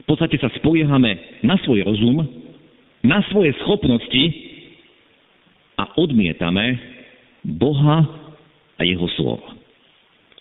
v 0.00 0.04
podstate 0.08 0.40
sa 0.40 0.48
spoliehame 0.56 1.44
na 1.44 1.60
svoj 1.60 1.84
rozum, 1.84 2.24
na 3.04 3.20
svoje 3.28 3.52
schopnosti 3.60 4.24
a 5.76 5.92
odmietame 6.00 6.80
Boha 7.44 8.08
a 8.80 8.82
Jeho 8.82 9.04
slovo. 9.20 9.61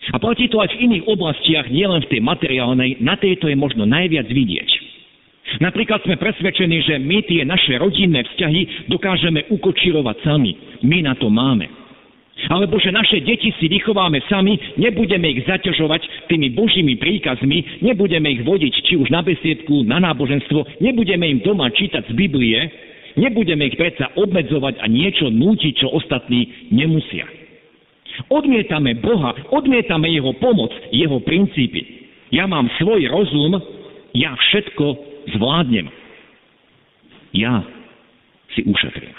A 0.10 0.18
platí 0.18 0.50
to 0.50 0.58
aj 0.58 0.74
v 0.74 0.90
iných 0.90 1.06
oblastiach, 1.06 1.70
nielen 1.70 2.02
v 2.02 2.18
tej 2.18 2.22
materiálnej, 2.26 2.98
na 3.06 3.14
tejto 3.22 3.46
je 3.46 3.54
možno 3.54 3.86
najviac 3.86 4.26
vidieť. 4.26 4.70
Napríklad 5.62 6.02
sme 6.02 6.18
presvedčení, 6.18 6.82
že 6.82 6.96
my 6.98 7.22
tie 7.28 7.46
naše 7.46 7.78
rodinné 7.78 8.26
vzťahy 8.26 8.90
dokážeme 8.90 9.46
ukočirovať 9.52 10.18
sami. 10.26 10.58
My 10.82 11.06
na 11.06 11.14
to 11.14 11.30
máme. 11.30 11.68
Alebo 12.50 12.82
že 12.82 12.90
naše 12.90 13.22
deti 13.22 13.54
si 13.62 13.70
vychováme 13.70 14.18
sami, 14.26 14.58
nebudeme 14.80 15.30
ich 15.30 15.46
zaťažovať 15.46 16.32
tými 16.32 16.50
božími 16.58 16.98
príkazmi, 16.98 17.86
nebudeme 17.86 18.34
ich 18.34 18.42
vodiť 18.42 18.74
či 18.82 18.94
už 18.98 19.14
na 19.14 19.22
besiedku, 19.22 19.86
na 19.86 20.02
náboženstvo, 20.02 20.82
nebudeme 20.82 21.28
im 21.30 21.40
doma 21.46 21.70
čítať 21.70 22.10
z 22.10 22.14
Biblie, 22.18 22.58
nebudeme 23.20 23.70
ich 23.70 23.78
predsa 23.78 24.10
obmedzovať 24.18 24.82
a 24.82 24.86
niečo 24.90 25.30
nútiť, 25.30 25.86
čo 25.86 25.94
ostatní 25.94 26.72
nemusia. 26.74 27.41
Odmietame 28.28 28.98
Boha, 29.00 29.36
odmietame 29.52 30.12
Jeho 30.12 30.34
pomoc, 30.40 30.72
Jeho 30.92 31.20
princípy. 31.24 32.08
Ja 32.32 32.48
mám 32.48 32.72
svoj 32.80 33.12
rozum, 33.12 33.60
ja 34.16 34.36
všetko 34.36 34.86
zvládnem. 35.36 35.88
Ja 37.36 37.64
si 38.56 38.64
ušetrím. 38.68 39.16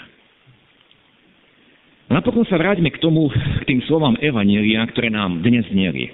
Napokon 2.13 2.45
sa 2.45 2.61
vráťme 2.61 2.93
k 2.93 3.01
tomu, 3.01 3.33
k 3.33 3.63
tým 3.65 3.81
slovám 3.89 4.13
Evanielia, 4.21 4.85
ktoré 4.93 5.09
nám 5.09 5.41
dnes 5.41 5.65
znieli. 5.73 6.13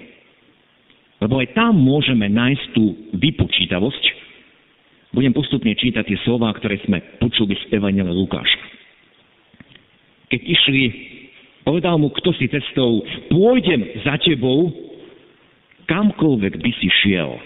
Lebo 1.20 1.36
aj 1.44 1.52
tam 1.52 1.76
môžeme 1.76 2.24
nájsť 2.32 2.64
tú 2.72 2.96
vypočítavosť. 3.12 4.04
Budem 5.12 5.36
postupne 5.36 5.76
čítať 5.76 6.08
tie 6.08 6.18
slova, 6.24 6.48
ktoré 6.56 6.80
sme 6.88 7.04
počuli 7.20 7.52
z 7.52 7.76
Evanielia 7.76 8.16
Lukáša. 8.16 8.60
Keď 10.32 10.40
išli, 10.40 10.82
povedal 11.64 11.96
mu, 12.00 12.08
kto 12.12 12.32
si 12.36 12.48
cestou, 12.48 13.04
pôjdem 13.28 14.02
za 14.04 14.16
tebou, 14.20 14.72
kamkoľvek 15.86 16.54
by 16.60 16.70
si 16.78 16.88
šiel. 17.02 17.36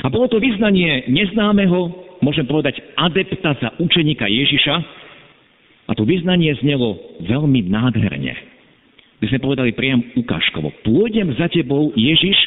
A 0.00 0.06
bolo 0.08 0.30
to 0.30 0.38
vyznanie 0.38 1.10
neznámeho, 1.10 1.92
môžem 2.22 2.46
povedať, 2.46 2.78
adepta 2.94 3.58
za 3.58 3.68
učeníka 3.82 4.24
Ježiša, 4.24 4.74
a 5.90 5.92
to 5.98 6.06
vyznanie 6.06 6.54
znelo 6.62 7.18
veľmi 7.26 7.66
nádherne. 7.66 8.34
My 9.20 9.26
sme 9.26 9.42
povedali 9.42 9.74
priam 9.74 10.00
ukážkovo. 10.14 10.70
Pôjdem 10.86 11.34
za 11.34 11.50
tebou, 11.50 11.90
Ježiš, 11.98 12.38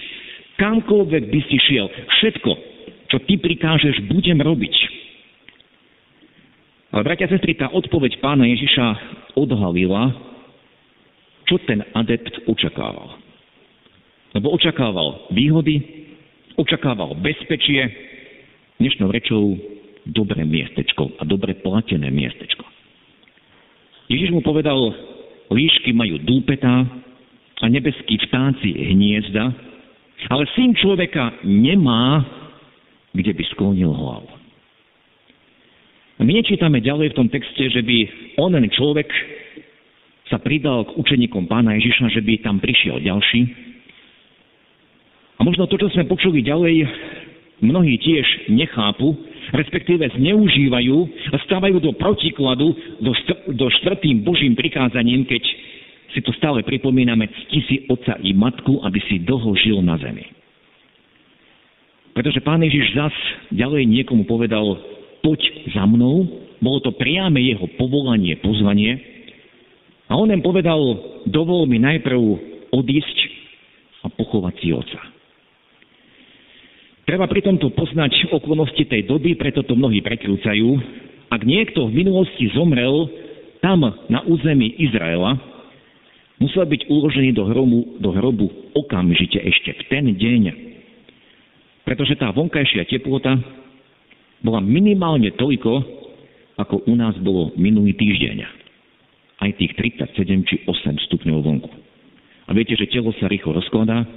kamkoľvek 0.58 1.24
by 1.28 1.40
si 1.52 1.58
šiel. 1.60 1.92
Všetko, 1.92 2.52
čo 3.12 3.18
ty 3.28 3.36
prikážeš, 3.38 4.08
budem 4.08 4.40
robiť. 4.40 4.74
Ale 6.94 7.04
bratia 7.04 7.26
a 7.28 7.34
sestry, 7.36 7.58
tá 7.58 7.68
odpoveď 7.74 8.22
pána 8.24 8.48
Ježiša 8.48 8.86
odhalila, 9.36 10.33
čo 11.48 11.60
ten 11.64 11.84
adept 11.96 12.48
očakával. 12.48 13.20
Lebo 14.34 14.54
očakával 14.56 15.30
výhody, 15.30 15.82
očakával 16.58 17.14
bezpečie, 17.22 17.86
dnešnou 18.82 19.14
rečou 19.14 19.56
dobré 20.10 20.44
miestečko 20.44 21.16
a 21.20 21.24
dobre 21.24 21.56
platené 21.62 22.10
miestečko. 22.10 22.66
Ježiš 24.12 24.36
mu 24.36 24.44
povedal, 24.44 24.78
líšky 25.48 25.96
majú 25.96 26.20
dúpetá 26.20 26.84
a 27.64 27.66
nebeskí 27.72 28.20
vtáci 28.28 28.74
hniezda, 28.74 29.54
ale 30.28 30.44
syn 30.56 30.76
človeka 30.76 31.40
nemá, 31.48 32.26
kde 33.16 33.32
by 33.32 33.44
sklonil 33.56 33.94
hlavu. 33.94 34.44
My 36.24 36.32
nečítame 36.40 36.80
ďalej 36.80 37.12
v 37.12 37.18
tom 37.20 37.28
texte, 37.28 37.68
že 37.68 37.84
by 37.84 37.98
onen 38.40 38.64
človek 38.72 39.10
sa 40.32 40.40
pridal 40.40 40.88
k 40.88 40.96
učeníkom 40.96 41.52
pána 41.52 41.76
Ježiša, 41.76 42.16
že 42.16 42.22
by 42.24 42.40
tam 42.40 42.64
prišiel 42.64 43.04
ďalší. 43.04 43.42
A 45.38 45.42
možno 45.44 45.68
to, 45.68 45.76
čo 45.76 45.92
sme 45.92 46.08
počuli 46.08 46.40
ďalej, 46.40 46.88
mnohí 47.60 48.00
tiež 48.00 48.52
nechápu, 48.52 49.16
respektíve 49.52 50.08
zneužívajú 50.16 50.98
a 51.32 51.38
stávajú 51.44 51.84
do 51.84 51.92
protikladu 51.96 52.72
do, 53.04 53.12
do 53.52 53.66
štvrtým 53.82 54.24
Božím 54.24 54.56
prikázaním, 54.56 55.28
keď 55.28 55.44
si 56.14 56.22
to 56.22 56.32
stále 56.38 56.62
pripomíname, 56.62 57.26
cti 57.28 57.60
si 57.66 57.76
otca 57.90 58.16
i 58.22 58.32
matku, 58.32 58.80
aby 58.86 59.02
si 59.10 59.20
dlho 59.26 59.52
žil 59.58 59.82
na 59.82 59.98
zemi. 59.98 60.30
Pretože 62.14 62.46
pán 62.46 62.62
Ježiš 62.62 62.94
zas 62.94 63.16
ďalej 63.50 63.90
niekomu 63.90 64.30
povedal, 64.30 64.78
poď 65.26 65.42
za 65.74 65.84
mnou, 65.90 66.30
bolo 66.62 66.80
to 66.86 66.94
priame 66.94 67.42
jeho 67.42 67.66
povolanie, 67.76 68.38
pozvanie, 68.38 69.02
a 70.14 70.22
on 70.22 70.30
im 70.30 70.46
povedal, 70.46 70.78
dovol 71.26 71.66
mi 71.66 71.82
najprv 71.82 72.22
odísť 72.70 73.18
a 74.06 74.14
pochovať 74.14 74.54
si 74.62 74.70
oca. 74.70 75.02
Treba 77.10 77.26
pri 77.26 77.42
tomto 77.42 77.74
poznať 77.74 78.30
okolnosti 78.30 78.86
tej 78.86 79.10
doby, 79.10 79.34
preto 79.34 79.66
to 79.66 79.74
mnohí 79.74 80.06
prekrúcajú. 80.06 80.70
Ak 81.34 81.42
niekto 81.42 81.90
v 81.90 81.98
minulosti 82.06 82.46
zomrel 82.54 83.10
tam 83.58 83.90
na 84.06 84.22
území 84.30 84.78
Izraela, 84.78 85.34
musel 86.38 86.70
byť 86.70 86.94
uložený 86.94 87.34
do 87.34 87.50
hrobu, 87.50 87.80
do 87.98 88.14
hrobu 88.14 88.46
okamžite 88.78 89.42
ešte 89.42 89.74
v 89.74 89.82
ten 89.90 90.06
deň. 90.14 90.44
Pretože 91.90 92.22
tá 92.22 92.30
vonkajšia 92.30 92.86
teplota 92.86 93.34
bola 94.46 94.62
minimálne 94.62 95.34
toľko, 95.34 95.74
ako 96.62 96.86
u 96.86 96.94
nás 96.94 97.18
bolo 97.18 97.50
minulý 97.58 97.98
týždeň. 97.98 98.63
Aj 99.44 99.52
tých 99.60 99.76
37 99.76 100.48
či 100.48 100.56
8 100.64 101.06
stupňov 101.12 101.38
vonku. 101.44 101.72
A 102.48 102.56
viete, 102.56 102.80
že 102.80 102.88
telo 102.88 103.12
sa 103.20 103.28
rýchlo 103.28 103.60
rozkladá, 103.60 104.08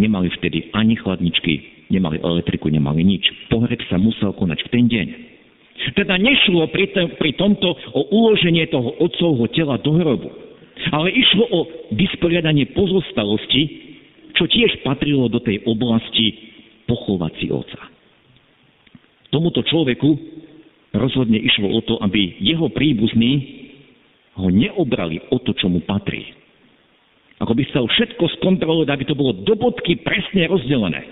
nemali 0.00 0.32
vtedy 0.40 0.72
ani 0.72 0.96
chladničky, 0.96 1.86
nemali 1.92 2.16
elektriku, 2.24 2.72
nemali 2.72 3.04
nič. 3.04 3.28
Pohreb 3.52 3.80
sa 3.92 4.00
musel 4.00 4.32
konať 4.32 4.64
v 4.64 4.68
ten 4.72 4.84
deň. 4.88 5.08
Teda 5.92 6.16
nešlo 6.16 6.64
pri, 6.72 6.86
t- 6.96 7.12
pri 7.20 7.36
tomto 7.36 7.76
o 7.92 8.00
uloženie 8.08 8.64
toho 8.72 8.94
otcovho 9.04 9.44
tela 9.52 9.76
do 9.76 9.92
hrobu, 10.00 10.32
ale 10.96 11.12
išlo 11.12 11.44
o 11.50 11.60
vysporiadanie 11.92 12.72
pozostalosti, 12.72 13.62
čo 14.32 14.48
tiež 14.48 14.80
patrilo 14.80 15.28
do 15.28 15.44
tej 15.44 15.60
oblasti 15.68 16.56
pochovať 16.88 17.32
si 17.36 17.46
oca. 17.52 17.80
Tomuto 19.28 19.60
človeku 19.66 20.08
rozhodne 20.94 21.42
išlo 21.42 21.68
o 21.74 21.80
to, 21.82 21.98
aby 22.00 22.38
jeho 22.38 22.70
príbuzní 22.70 23.63
ho 24.34 24.48
neobrali 24.50 25.22
o 25.30 25.38
to, 25.38 25.54
čo 25.54 25.70
mu 25.70 25.82
patrí. 25.82 26.34
Ako 27.42 27.54
by 27.54 27.62
chcel 27.70 27.84
všetko 27.86 28.24
skontrolovať, 28.40 28.88
aby 28.90 29.04
to 29.06 29.18
bolo 29.18 29.34
do 29.34 29.54
bodky 29.58 29.98
presne 29.98 30.46
rozdelené. 30.46 31.02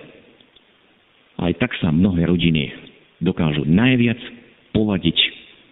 Aj 1.39 1.53
tak 1.59 1.75
sa 1.83 1.91
mnohé 1.91 2.31
rodiny 2.31 2.71
dokážu 3.19 3.67
najviac 3.67 4.19
povadiť 4.71 5.19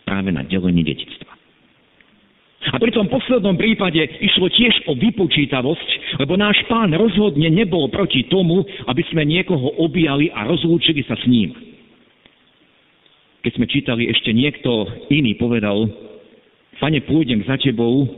práve 0.02 0.34
na 0.34 0.42
delenie 0.42 0.82
detictva. 0.82 1.30
A 2.60 2.76
pri 2.76 2.92
tom 2.92 3.08
poslednom 3.08 3.56
prípade 3.56 4.04
išlo 4.20 4.52
tiež 4.52 4.84
o 4.84 4.92
vypočítavosť, 4.92 6.20
lebo 6.20 6.36
náš 6.36 6.60
pán 6.68 6.92
rozhodne 6.92 7.48
nebol 7.48 7.88
proti 7.88 8.28
tomu, 8.28 8.60
aby 8.84 9.00
sme 9.08 9.24
niekoho 9.24 9.80
objali 9.80 10.28
a 10.28 10.44
rozlúčili 10.44 11.00
sa 11.08 11.16
s 11.16 11.24
ním. 11.24 11.56
Keď 13.40 13.52
sme 13.56 13.64
čítali, 13.64 14.12
ešte 14.12 14.36
niekto 14.36 14.84
iný 15.08 15.40
povedal, 15.40 15.88
pane, 16.80 17.04
pôjdem 17.04 17.44
za 17.44 17.60
tebou, 17.60 18.08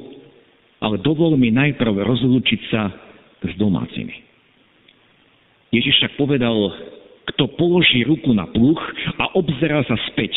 ale 0.78 0.96
dovol 1.02 1.34
mi 1.34 1.50
najprv 1.50 1.94
rozlúčiť 2.06 2.60
sa 2.70 2.88
s 3.42 3.52
domácimi. 3.58 4.14
Ježiš 5.74 5.98
však 5.98 6.12
povedal, 6.16 6.54
kto 7.34 7.44
položí 7.58 8.06
ruku 8.06 8.30
na 8.34 8.46
pluch 8.50 8.78
a 9.18 9.34
obzerá 9.34 9.82
sa 9.86 9.98
späť, 10.10 10.34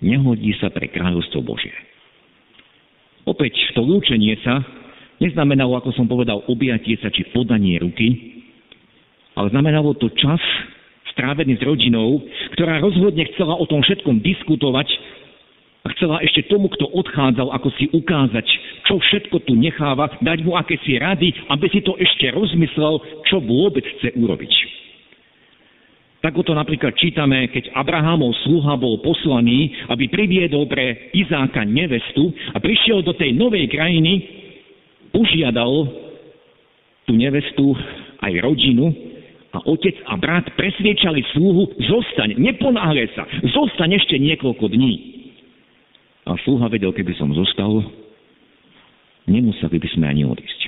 nehodí 0.00 0.56
sa 0.60 0.72
pre 0.72 0.88
kráľovstvo 0.88 1.44
Božie. 1.44 1.74
Opäť 3.28 3.56
to 3.76 3.84
lúčenie 3.84 4.40
sa 4.40 4.64
neznamenalo, 5.20 5.76
ako 5.76 5.92
som 5.92 6.08
povedal, 6.08 6.44
objatie 6.48 6.96
sa 7.02 7.12
či 7.12 7.28
podanie 7.34 7.76
ruky, 7.82 8.40
ale 9.36 9.52
znamenalo 9.52 9.92
to 9.98 10.08
čas 10.16 10.40
strávený 11.12 11.58
s 11.58 11.66
rodinou, 11.66 12.22
ktorá 12.54 12.78
rozhodne 12.78 13.26
chcela 13.34 13.58
o 13.58 13.66
tom 13.66 13.82
všetkom 13.82 14.22
diskutovať 14.22 14.86
chcela 15.96 16.20
ešte 16.20 16.48
tomu, 16.50 16.68
kto 16.68 16.90
odchádzal, 16.90 17.54
ako 17.54 17.68
si 17.78 17.86
ukázať, 17.94 18.46
čo 18.84 18.98
všetko 18.98 19.44
tu 19.46 19.54
necháva, 19.54 20.10
dať 20.18 20.38
mu 20.42 20.58
akési 20.58 20.98
rady, 20.98 21.30
aby 21.48 21.66
si 21.70 21.80
to 21.84 21.94
ešte 21.96 22.32
rozmyslel, 22.34 22.98
čo 23.28 23.38
vôbec 23.40 23.84
chce 23.84 24.16
urobiť. 24.18 24.52
Tak 26.18 26.34
o 26.34 26.42
to 26.42 26.50
napríklad 26.50 26.98
čítame, 26.98 27.46
keď 27.54 27.70
Abrahamov 27.78 28.34
sluha 28.42 28.74
bol 28.74 28.98
poslaný, 28.98 29.70
aby 29.86 30.10
priviedol 30.10 30.66
pre 30.66 31.14
Izáka 31.14 31.62
nevestu 31.62 32.34
a 32.50 32.58
prišiel 32.58 33.06
do 33.06 33.14
tej 33.14 33.38
novej 33.38 33.70
krajiny, 33.70 34.26
požiadal 35.14 35.86
tú 37.06 37.14
nevestu 37.14 37.70
aj 38.18 38.32
rodinu 38.42 38.90
a 39.54 39.62
otec 39.64 39.94
a 40.10 40.18
brat 40.18 40.44
presviečali 40.58 41.22
sluhu, 41.32 41.70
zostaň, 41.86 42.34
neponáhľaj 42.36 43.08
sa, 43.14 43.24
zostaň 43.54 43.96
ešte 43.96 44.18
niekoľko 44.18 44.68
dní. 44.74 45.17
A 46.28 46.36
sluha 46.44 46.68
vedel, 46.68 46.92
keby 46.92 47.16
som 47.16 47.32
zostal, 47.32 47.80
nemuseli 49.24 49.76
by 49.80 49.88
sme 49.96 50.04
ani 50.12 50.28
odísť. 50.28 50.60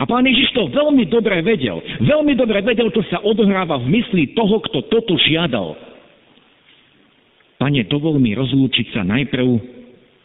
A 0.00 0.04
pán 0.04 0.26
Ježiš 0.26 0.52
to 0.52 0.68
veľmi 0.68 1.06
dobre 1.06 1.38
vedel. 1.40 1.78
Veľmi 2.02 2.34
dobre 2.34 2.60
vedel, 2.60 2.90
čo 2.90 3.04
sa 3.08 3.22
odohráva 3.22 3.78
v 3.80 4.00
mysli 4.00 4.34
toho, 4.34 4.58
kto 4.58 4.90
toto 4.90 5.14
žiadal. 5.16 5.76
Pane, 7.62 7.86
dovol 7.86 8.18
mi 8.18 8.34
rozlúčiť 8.34 8.90
sa 8.92 9.06
najprv 9.06 9.48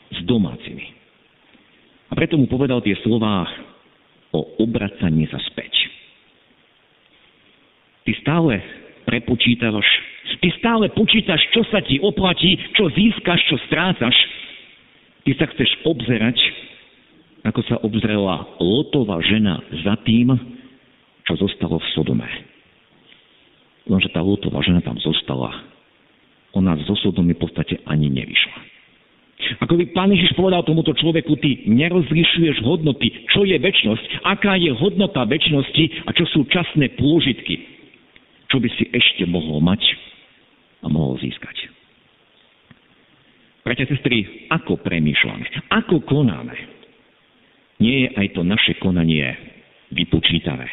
s 0.10 0.20
domácimi. 0.26 0.86
A 2.10 2.18
preto 2.18 2.36
mu 2.36 2.50
povedal 2.50 2.82
tie 2.82 2.98
slová 3.06 3.46
o 4.34 4.58
obracaní 4.58 5.30
sa 5.30 5.38
späť. 5.54 5.72
Ty 8.10 8.12
stále 8.26 8.54
prepočítavaš, 9.06 9.86
ty 10.40 10.48
stále 10.60 10.90
počítaš, 10.92 11.40
čo 11.52 11.64
sa 11.68 11.84
ti 11.84 12.00
oplatí, 12.00 12.56
čo 12.76 12.88
získaš, 12.92 13.40
čo 13.48 13.56
strácaš. 13.68 14.16
Ty 15.28 15.32
sa 15.36 15.46
chceš 15.52 15.70
obzerať, 15.86 16.38
ako 17.44 17.62
sa 17.68 17.76
obzrela 17.84 18.48
Lotová 18.60 19.20
žena 19.24 19.60
za 19.84 20.00
tým, 20.04 20.34
čo 21.28 21.34
zostalo 21.38 21.78
v 21.78 21.88
Sodome. 21.94 22.30
Lenže 23.86 24.10
tá 24.12 24.24
Lotová 24.24 24.64
žena 24.66 24.82
tam 24.82 24.98
zostala. 24.98 25.54
Ona 26.58 26.76
zo 26.88 26.98
Sodomy 26.98 27.38
v 27.38 27.42
podstate 27.46 27.78
ani 27.86 28.10
nevyšla. 28.10 28.82
Ako 29.64 29.80
by 29.80 29.96
pán 29.96 30.12
Ježiš 30.12 30.36
povedal 30.36 30.68
tomuto 30.68 30.92
človeku, 30.92 31.40
ty 31.40 31.64
nerozlišuješ 31.64 32.60
hodnoty, 32.60 33.08
čo 33.32 33.48
je 33.48 33.56
väčnosť, 33.56 34.28
aká 34.28 34.60
je 34.60 34.76
hodnota 34.76 35.24
väčšnosti 35.24 36.06
a 36.06 36.10
čo 36.12 36.28
sú 36.28 36.44
časné 36.52 36.92
pôžitky, 37.00 37.56
čo 38.52 38.60
by 38.60 38.68
si 38.76 38.92
ešte 38.92 39.24
mohol 39.24 39.64
mať 39.64 39.80
a 40.84 40.88
mohol 40.88 41.20
získať. 41.20 41.70
Bratia, 43.64 43.86
sestry, 43.86 44.50
ako 44.50 44.80
premýšľame, 44.82 45.46
ako 45.70 46.02
konáme, 46.08 46.56
nie 47.80 48.08
je 48.08 48.10
aj 48.16 48.28
to 48.36 48.42
naše 48.44 48.74
konanie 48.82 49.30
vypočítavé. 49.94 50.68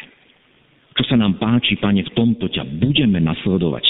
Čo 0.97 1.13
sa 1.13 1.15
nám 1.15 1.37
páči, 1.37 1.77
Pane, 1.77 2.01
v 2.03 2.15
tomto 2.17 2.49
ťa 2.49 2.65
budeme 2.81 3.21
nasledovať. 3.21 3.85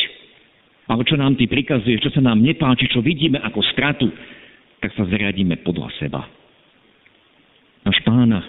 Ale 0.91 1.08
čo 1.08 1.15
nám 1.15 1.39
Ty 1.39 1.47
prikazuješ, 1.47 2.03
čo 2.03 2.12
sa 2.12 2.21
nám 2.23 2.43
nepáči, 2.43 2.91
čo 2.91 2.99
vidíme 2.99 3.39
ako 3.39 3.63
stratu, 3.71 4.12
tak 4.84 4.91
sa 4.93 5.08
zriadíme 5.08 5.63
podľa 5.63 5.88
seba. 5.97 6.21
Náš 7.88 8.03
pána, 8.03 8.43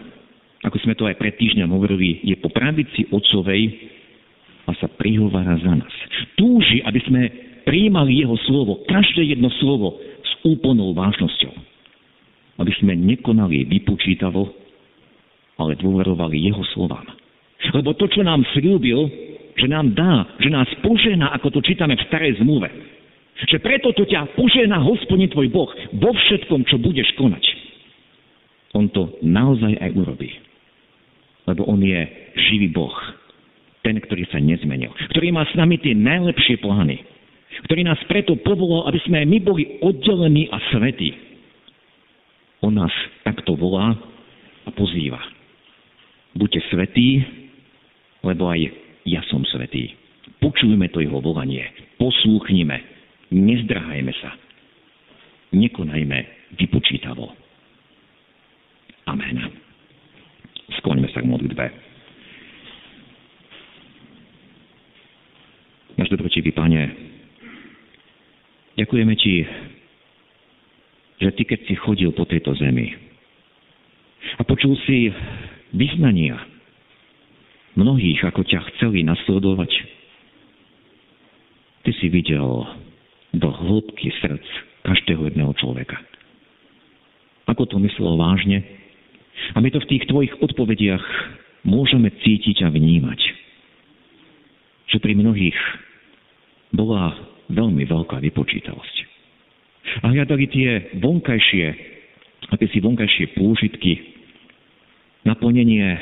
ako 0.67 0.77
sme 0.83 0.99
to 0.99 1.07
aj 1.07 1.15
pred 1.17 1.39
týždňom 1.39 1.71
hovorili, 1.71 2.19
je 2.27 2.35
po 2.35 2.51
pravici 2.51 3.07
otcovej 3.15 3.63
a 4.67 4.75
sa 4.77 4.91
prihovára 4.91 5.55
za 5.63 5.73
nás. 5.79 5.95
Túži, 6.35 6.83
aby 6.83 7.01
sme 7.07 7.23
prijímali 7.69 8.25
jeho 8.25 8.41
slovo, 8.49 8.81
každé 8.89 9.37
jedno 9.37 9.53
slovo 9.61 10.01
s 10.25 10.33
úplnou 10.49 10.97
vážnosťou. 10.97 11.53
Aby 12.65 12.73
sme 12.81 12.97
nekonali 12.97 13.69
vypočítavo, 13.69 14.49
ale 15.61 15.77
dôverovali 15.77 16.49
jeho 16.49 16.65
slovám. 16.73 17.05
Lebo 17.77 17.93
to, 17.93 18.09
čo 18.09 18.25
nám 18.25 18.41
slúbil, 18.57 19.05
že 19.53 19.69
nám 19.69 19.93
dá, 19.93 20.25
že 20.41 20.49
nás 20.49 20.71
požena, 20.81 21.29
ako 21.37 21.59
to 21.59 21.61
čítame 21.61 21.93
v 21.99 22.07
starej 22.09 22.41
zmluve, 22.41 22.71
že 23.39 23.61
preto 23.61 23.93
to 23.93 24.09
ťa 24.09 24.35
požehná 24.35 24.81
hospodin 24.83 25.29
tvoj 25.29 25.53
Boh 25.53 25.71
vo 25.99 26.11
všetkom, 26.11 26.65
čo 26.67 26.81
budeš 26.81 27.13
konať. 27.21 27.45
On 28.75 28.89
to 28.89 29.19
naozaj 29.21 29.77
aj 29.77 29.91
urobí. 29.95 30.31
Lebo 31.47 31.67
on 31.69 31.81
je 31.83 32.01
živý 32.49 32.71
Boh. 32.73 32.95
Ten, 33.83 33.99
ktorý 34.03 34.27
sa 34.29 34.43
nezmenil. 34.43 34.91
Ktorý 35.15 35.33
má 35.33 35.47
s 35.47 35.55
nami 35.55 35.79
tie 35.81 35.95
najlepšie 35.95 36.61
plány. 36.61 37.18
Ktorý 37.69 37.85
nás 37.85 38.01
preto 38.09 38.33
povolal, 38.41 38.89
aby 38.89 39.01
sme 39.05 39.29
my 39.29 39.39
boli 39.45 39.79
oddelení 39.85 40.49
a 40.49 40.57
svetí. 40.73 41.13
On 42.65 42.73
nás 42.73 42.93
takto 43.23 43.55
volá 43.55 43.93
a 44.65 44.71
pozýva. 44.73 45.21
Buďte 46.33 46.65
svetí, 46.73 47.23
lebo 48.25 48.49
aj 48.49 48.73
ja 49.05 49.21
som 49.29 49.45
svetý. 49.45 49.93
Počujme 50.41 50.89
to 50.89 51.05
jeho 51.05 51.21
volanie. 51.21 51.69
Poslúchnime 52.01 52.99
Nezdrahajme 53.29 54.13
sa. 54.25 54.33
Nekonajme 55.53 56.19
vypočítavo. 56.57 57.29
Amen. 59.09 59.37
Skloňme 60.81 61.09
sa 61.13 61.21
k 61.21 61.29
modlitbe. 61.29 61.65
Náš 66.01 66.09
dobrotivý 66.15 66.53
Pane, 66.57 67.08
ďakujeme 68.79 69.15
Ti, 69.19 69.37
že 71.19 71.31
Ty, 71.35 71.43
keď 71.43 71.61
si 71.67 71.75
chodil 71.75 72.15
po 72.15 72.23
tejto 72.23 72.55
zemi 72.55 72.95
a 74.39 74.43
počul 74.47 74.79
si 74.87 75.11
vyznania 75.75 76.39
mnohých, 77.75 78.23
ako 78.23 78.47
ťa 78.47 78.61
chceli 78.75 79.03
nasledovať, 79.03 79.71
Ty 81.83 81.91
si 81.99 82.07
videl 82.07 82.67
do 83.35 83.49
hĺbky 83.51 84.15
srdc 84.23 84.47
každého 84.87 85.27
jedného 85.31 85.53
človeka. 85.59 85.99
Ako 87.49 87.65
to 87.65 87.81
myslel 87.81 88.17
vážne? 88.21 88.61
A 89.57 89.63
my 89.63 89.73
to 89.73 89.81
v 89.81 89.91
tých 89.97 90.05
tvojich 90.11 90.35
odpovediach 90.37 91.05
môžeme 91.65 92.13
cítiť 92.13 92.67
a 92.67 92.69
vnímať. 92.69 93.21
Že 94.93 94.99
pri 95.01 95.13
mnohých 95.17 95.59
bola 96.77 97.17
veľmi 97.49 97.85
veľká 97.85 98.21
vypočítavosť. 98.21 98.97
A 100.05 100.13
hľadali 100.13 100.45
tie 100.53 100.69
vonkajšie, 101.01 101.67
si 102.49 102.79
vonkajšie 102.81 103.37
pôžitky, 103.37 103.93
naplnenie 105.25 105.97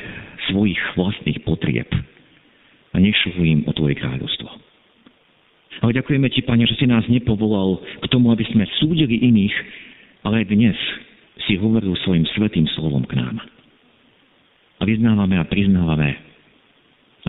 svojich 0.51 0.79
vlastných 0.95 1.43
potrieb 1.43 1.87
a 2.91 2.95
nešlo 2.99 3.43
im 3.43 3.67
o 3.67 3.71
tvoje 3.75 3.99
kráľovstvo. 3.99 4.47
Ale 5.83 5.93
ďakujeme 5.93 6.27
Ti, 6.33 6.41
Pane, 6.41 6.65
že 6.65 6.79
si 6.79 6.89
nás 6.89 7.05
nepovolal 7.05 7.77
k 8.01 8.05
tomu, 8.09 8.33
aby 8.33 8.41
sme 8.49 8.65
súdili 8.81 9.21
iných, 9.21 9.55
ale 10.25 10.41
aj 10.41 10.45
dnes 10.49 10.77
si 11.45 11.53
hovoril 11.59 11.93
svojim 12.01 12.25
svetým 12.33 12.65
slovom 12.73 13.05
k 13.05 13.19
nám. 13.21 13.37
A 14.81 14.85
vyznávame 14.85 15.37
a 15.37 15.45
priznávame 15.45 16.17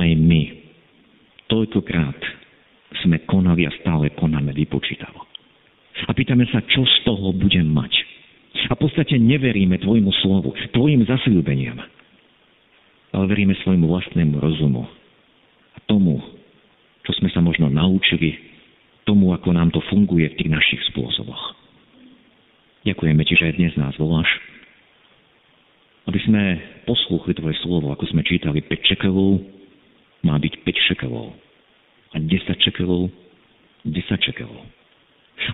aj 0.01 0.11
my. 0.17 0.43
Toľkokrát 1.49 2.17
sme 3.05 3.22
konali 3.29 3.68
a 3.68 3.72
stále 3.81 4.12
konáme 4.16 4.53
vypočítavo. 4.57 5.29
A 6.07 6.11
pýtame 6.14 6.46
sa, 6.48 6.62
čo 6.62 6.87
z 6.87 6.96
toho 7.05 7.35
budem 7.35 7.66
mať. 7.68 7.90
A 8.68 8.74
v 8.74 8.81
podstate 8.81 9.18
neveríme 9.18 9.79
Tvojmu 9.79 10.11
slovu, 10.24 10.55
Tvojim 10.72 11.05
zasľúbeniam, 11.05 11.79
ale 13.12 13.24
veríme 13.29 13.55
svojmu 13.64 13.87
vlastnému 13.87 14.37
rozumu 14.40 14.88
a 15.74 15.79
tomu, 15.87 16.20
čo 17.07 17.12
sme 17.18 17.33
sa 17.33 17.40
možno 17.40 17.70
naučili 17.70 18.37
tomu, 19.09 19.33
ako 19.33 19.57
nám 19.57 19.72
to 19.72 19.81
funguje 19.88 20.29
v 20.29 20.37
tých 20.37 20.51
našich 20.53 20.81
spôsoboch. 20.92 21.57
Ďakujeme 22.85 23.22
Ti, 23.24 23.35
že 23.37 23.46
aj 23.48 23.55
dnes 23.57 23.74
nás 23.81 23.94
voláš, 23.96 24.29
aby 26.09 26.18
sme 26.24 26.42
poslúchli 26.88 27.37
Tvoje 27.37 27.57
slovo, 27.64 27.92
ako 27.92 28.05
sme 28.12 28.24
čítali 28.24 28.61
5 28.64 28.90
šekelov, 28.96 29.40
má 30.24 30.37
byť 30.40 30.55
5 30.64 30.88
šekelov. 30.92 31.48
A 32.12 32.16
10 32.16 32.64
šekelov, 32.64 33.12
10 33.85 34.27
šekelov. 34.29 34.64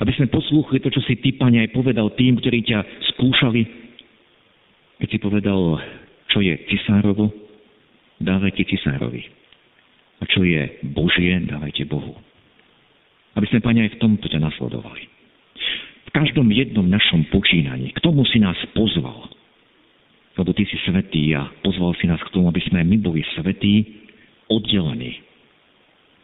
Aby 0.01 0.13
sme 0.17 0.33
poslúchli 0.33 0.81
to, 0.81 0.89
čo 0.89 1.03
si 1.05 1.19
Ty, 1.19 1.37
Pane, 1.37 1.61
aj 1.67 1.75
povedal 1.75 2.15
tým, 2.15 2.41
ktorí 2.41 2.65
ťa 2.65 3.11
skúšali, 3.15 3.63
keď 5.03 5.09
si 5.11 5.19
povedal, 5.21 5.61
čo 6.31 6.39
je 6.41 6.55
cisárovo, 6.71 7.29
dávajte 8.23 8.65
cisárovi. 8.65 9.27
A 10.23 10.25
čo 10.31 10.47
je 10.47 10.81
Božie, 10.95 11.37
dávajte 11.45 11.85
Bohu. 11.85 12.17
Aby 13.35 13.51
sme, 13.51 13.61
Pane, 13.61 13.85
aj 13.85 13.99
v 13.99 14.01
tomto 14.01 14.31
ťa 14.31 14.41
nasledovali. 14.41 15.03
V 16.07 16.11
každom 16.15 16.47
jednom 16.55 16.87
našom 16.87 17.27
počínaní. 17.35 17.91
K 17.93 18.01
tomu 18.01 18.23
si 18.31 18.39
nás 18.39 18.57
pozval. 18.73 19.27
Lebo 20.39 20.51
Ty 20.55 20.65
si 20.65 20.79
svetý 20.87 21.35
a 21.35 21.51
pozval 21.61 21.99
si 21.99 22.07
nás 22.07 22.23
k 22.23 22.33
tomu, 22.33 22.47
aby 22.49 22.63
sme 22.63 22.87
my 22.87 22.97
boli 23.03 23.27
svetí, 23.35 24.07
oddelení 24.47 25.34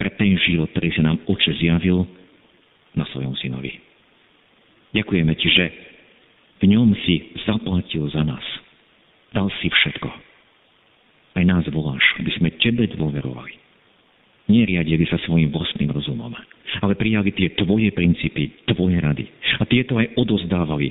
pre 0.00 0.08
ten 0.16 0.32
život, 0.40 0.72
ktorý 0.72 0.88
sa 0.96 1.04
nám 1.04 1.20
oče 1.28 1.60
zjavil 1.60 2.08
na 2.96 3.04
svojom 3.12 3.36
synovi. 3.36 3.76
Ďakujeme 4.96 5.32
Ti, 5.36 5.48
že 5.52 5.64
v 6.64 6.72
ňom 6.72 6.96
si 7.04 7.36
zaplatil 7.44 8.08
za 8.08 8.24
nás. 8.24 8.42
Dal 9.36 9.52
si 9.60 9.68
všetko. 9.68 10.08
Aj 11.36 11.44
nás 11.44 11.68
voláš, 11.68 12.02
aby 12.16 12.32
sme 12.32 12.56
Tebe 12.56 12.88
dôverovali. 12.88 13.60
Neriadili 14.50 15.06
sa 15.06 15.20
svojim 15.22 15.54
vlastným 15.54 15.94
rozumom, 15.94 16.34
ale 16.82 16.98
prijali 16.98 17.30
tie 17.30 17.54
Tvoje 17.54 17.94
princípy, 17.94 18.66
Tvoje 18.66 18.98
rady. 18.98 19.28
A 19.60 19.68
tieto 19.68 20.00
aj 20.00 20.16
odozdávali 20.18 20.90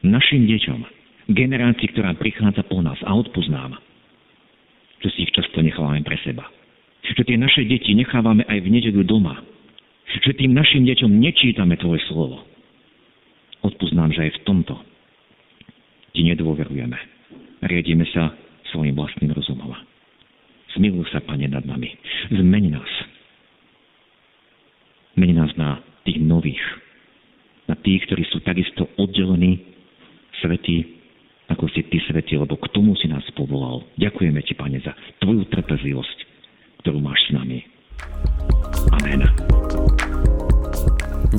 našim 0.00 0.48
deťom, 0.48 0.80
generácii, 1.28 1.92
ktorá 1.92 2.16
prichádza 2.16 2.64
po 2.64 2.80
nás 2.80 2.96
a 3.04 3.12
odpoznám, 3.12 3.76
že 5.04 5.08
si 5.12 5.28
ich 5.28 5.34
často 5.36 5.60
nechávame 5.60 6.00
pre 6.00 6.16
seba. 6.24 6.48
Že 7.04 7.22
tie 7.28 7.36
naše 7.36 7.62
deti 7.68 7.92
nechávame 7.92 8.48
aj 8.48 8.58
v 8.64 8.68
nedeľu 8.72 9.04
doma. 9.04 9.36
Že 10.24 10.40
tým 10.40 10.52
našim 10.56 10.88
deťom 10.88 11.10
nečítame 11.20 11.76
Tvoje 11.76 12.00
slovo. 12.08 12.40
Odpoznám, 13.64 14.12
že 14.12 14.28
aj 14.28 14.32
v 14.40 14.42
tomto 14.48 14.74
Ti 16.16 16.20
nedôverujeme. 16.22 16.96
Riedime 17.64 18.08
sa 18.12 18.32
svojim 18.72 18.96
vlastným 18.96 19.32
rozumom. 19.32 19.72
Zmiluj 20.74 21.06
sa, 21.14 21.22
Pane, 21.22 21.46
nad 21.46 21.62
nami. 21.62 21.92
Zmeni 22.34 22.70
nás. 22.72 22.92
Meni 25.14 25.34
nás 25.36 25.54
na 25.54 25.78
tých 26.02 26.18
nových. 26.18 26.62
Na 27.70 27.78
tých, 27.78 28.04
ktorí 28.04 28.26
sú 28.28 28.42
takisto 28.44 28.90
oddelení, 28.98 29.62
svetí, 30.42 31.00
ako 31.48 31.70
si 31.72 31.86
Ty 31.86 31.98
svetý, 32.10 32.36
lebo 32.36 32.58
k 32.58 32.68
tomu 32.74 32.98
si 32.98 33.08
nás 33.08 33.24
povolal. 33.32 33.86
Ďakujeme 33.96 34.40
Ti, 34.44 34.54
Pane, 34.58 34.78
za 34.82 34.92
Tvoju 35.22 35.46
trpezlivosť, 35.48 36.18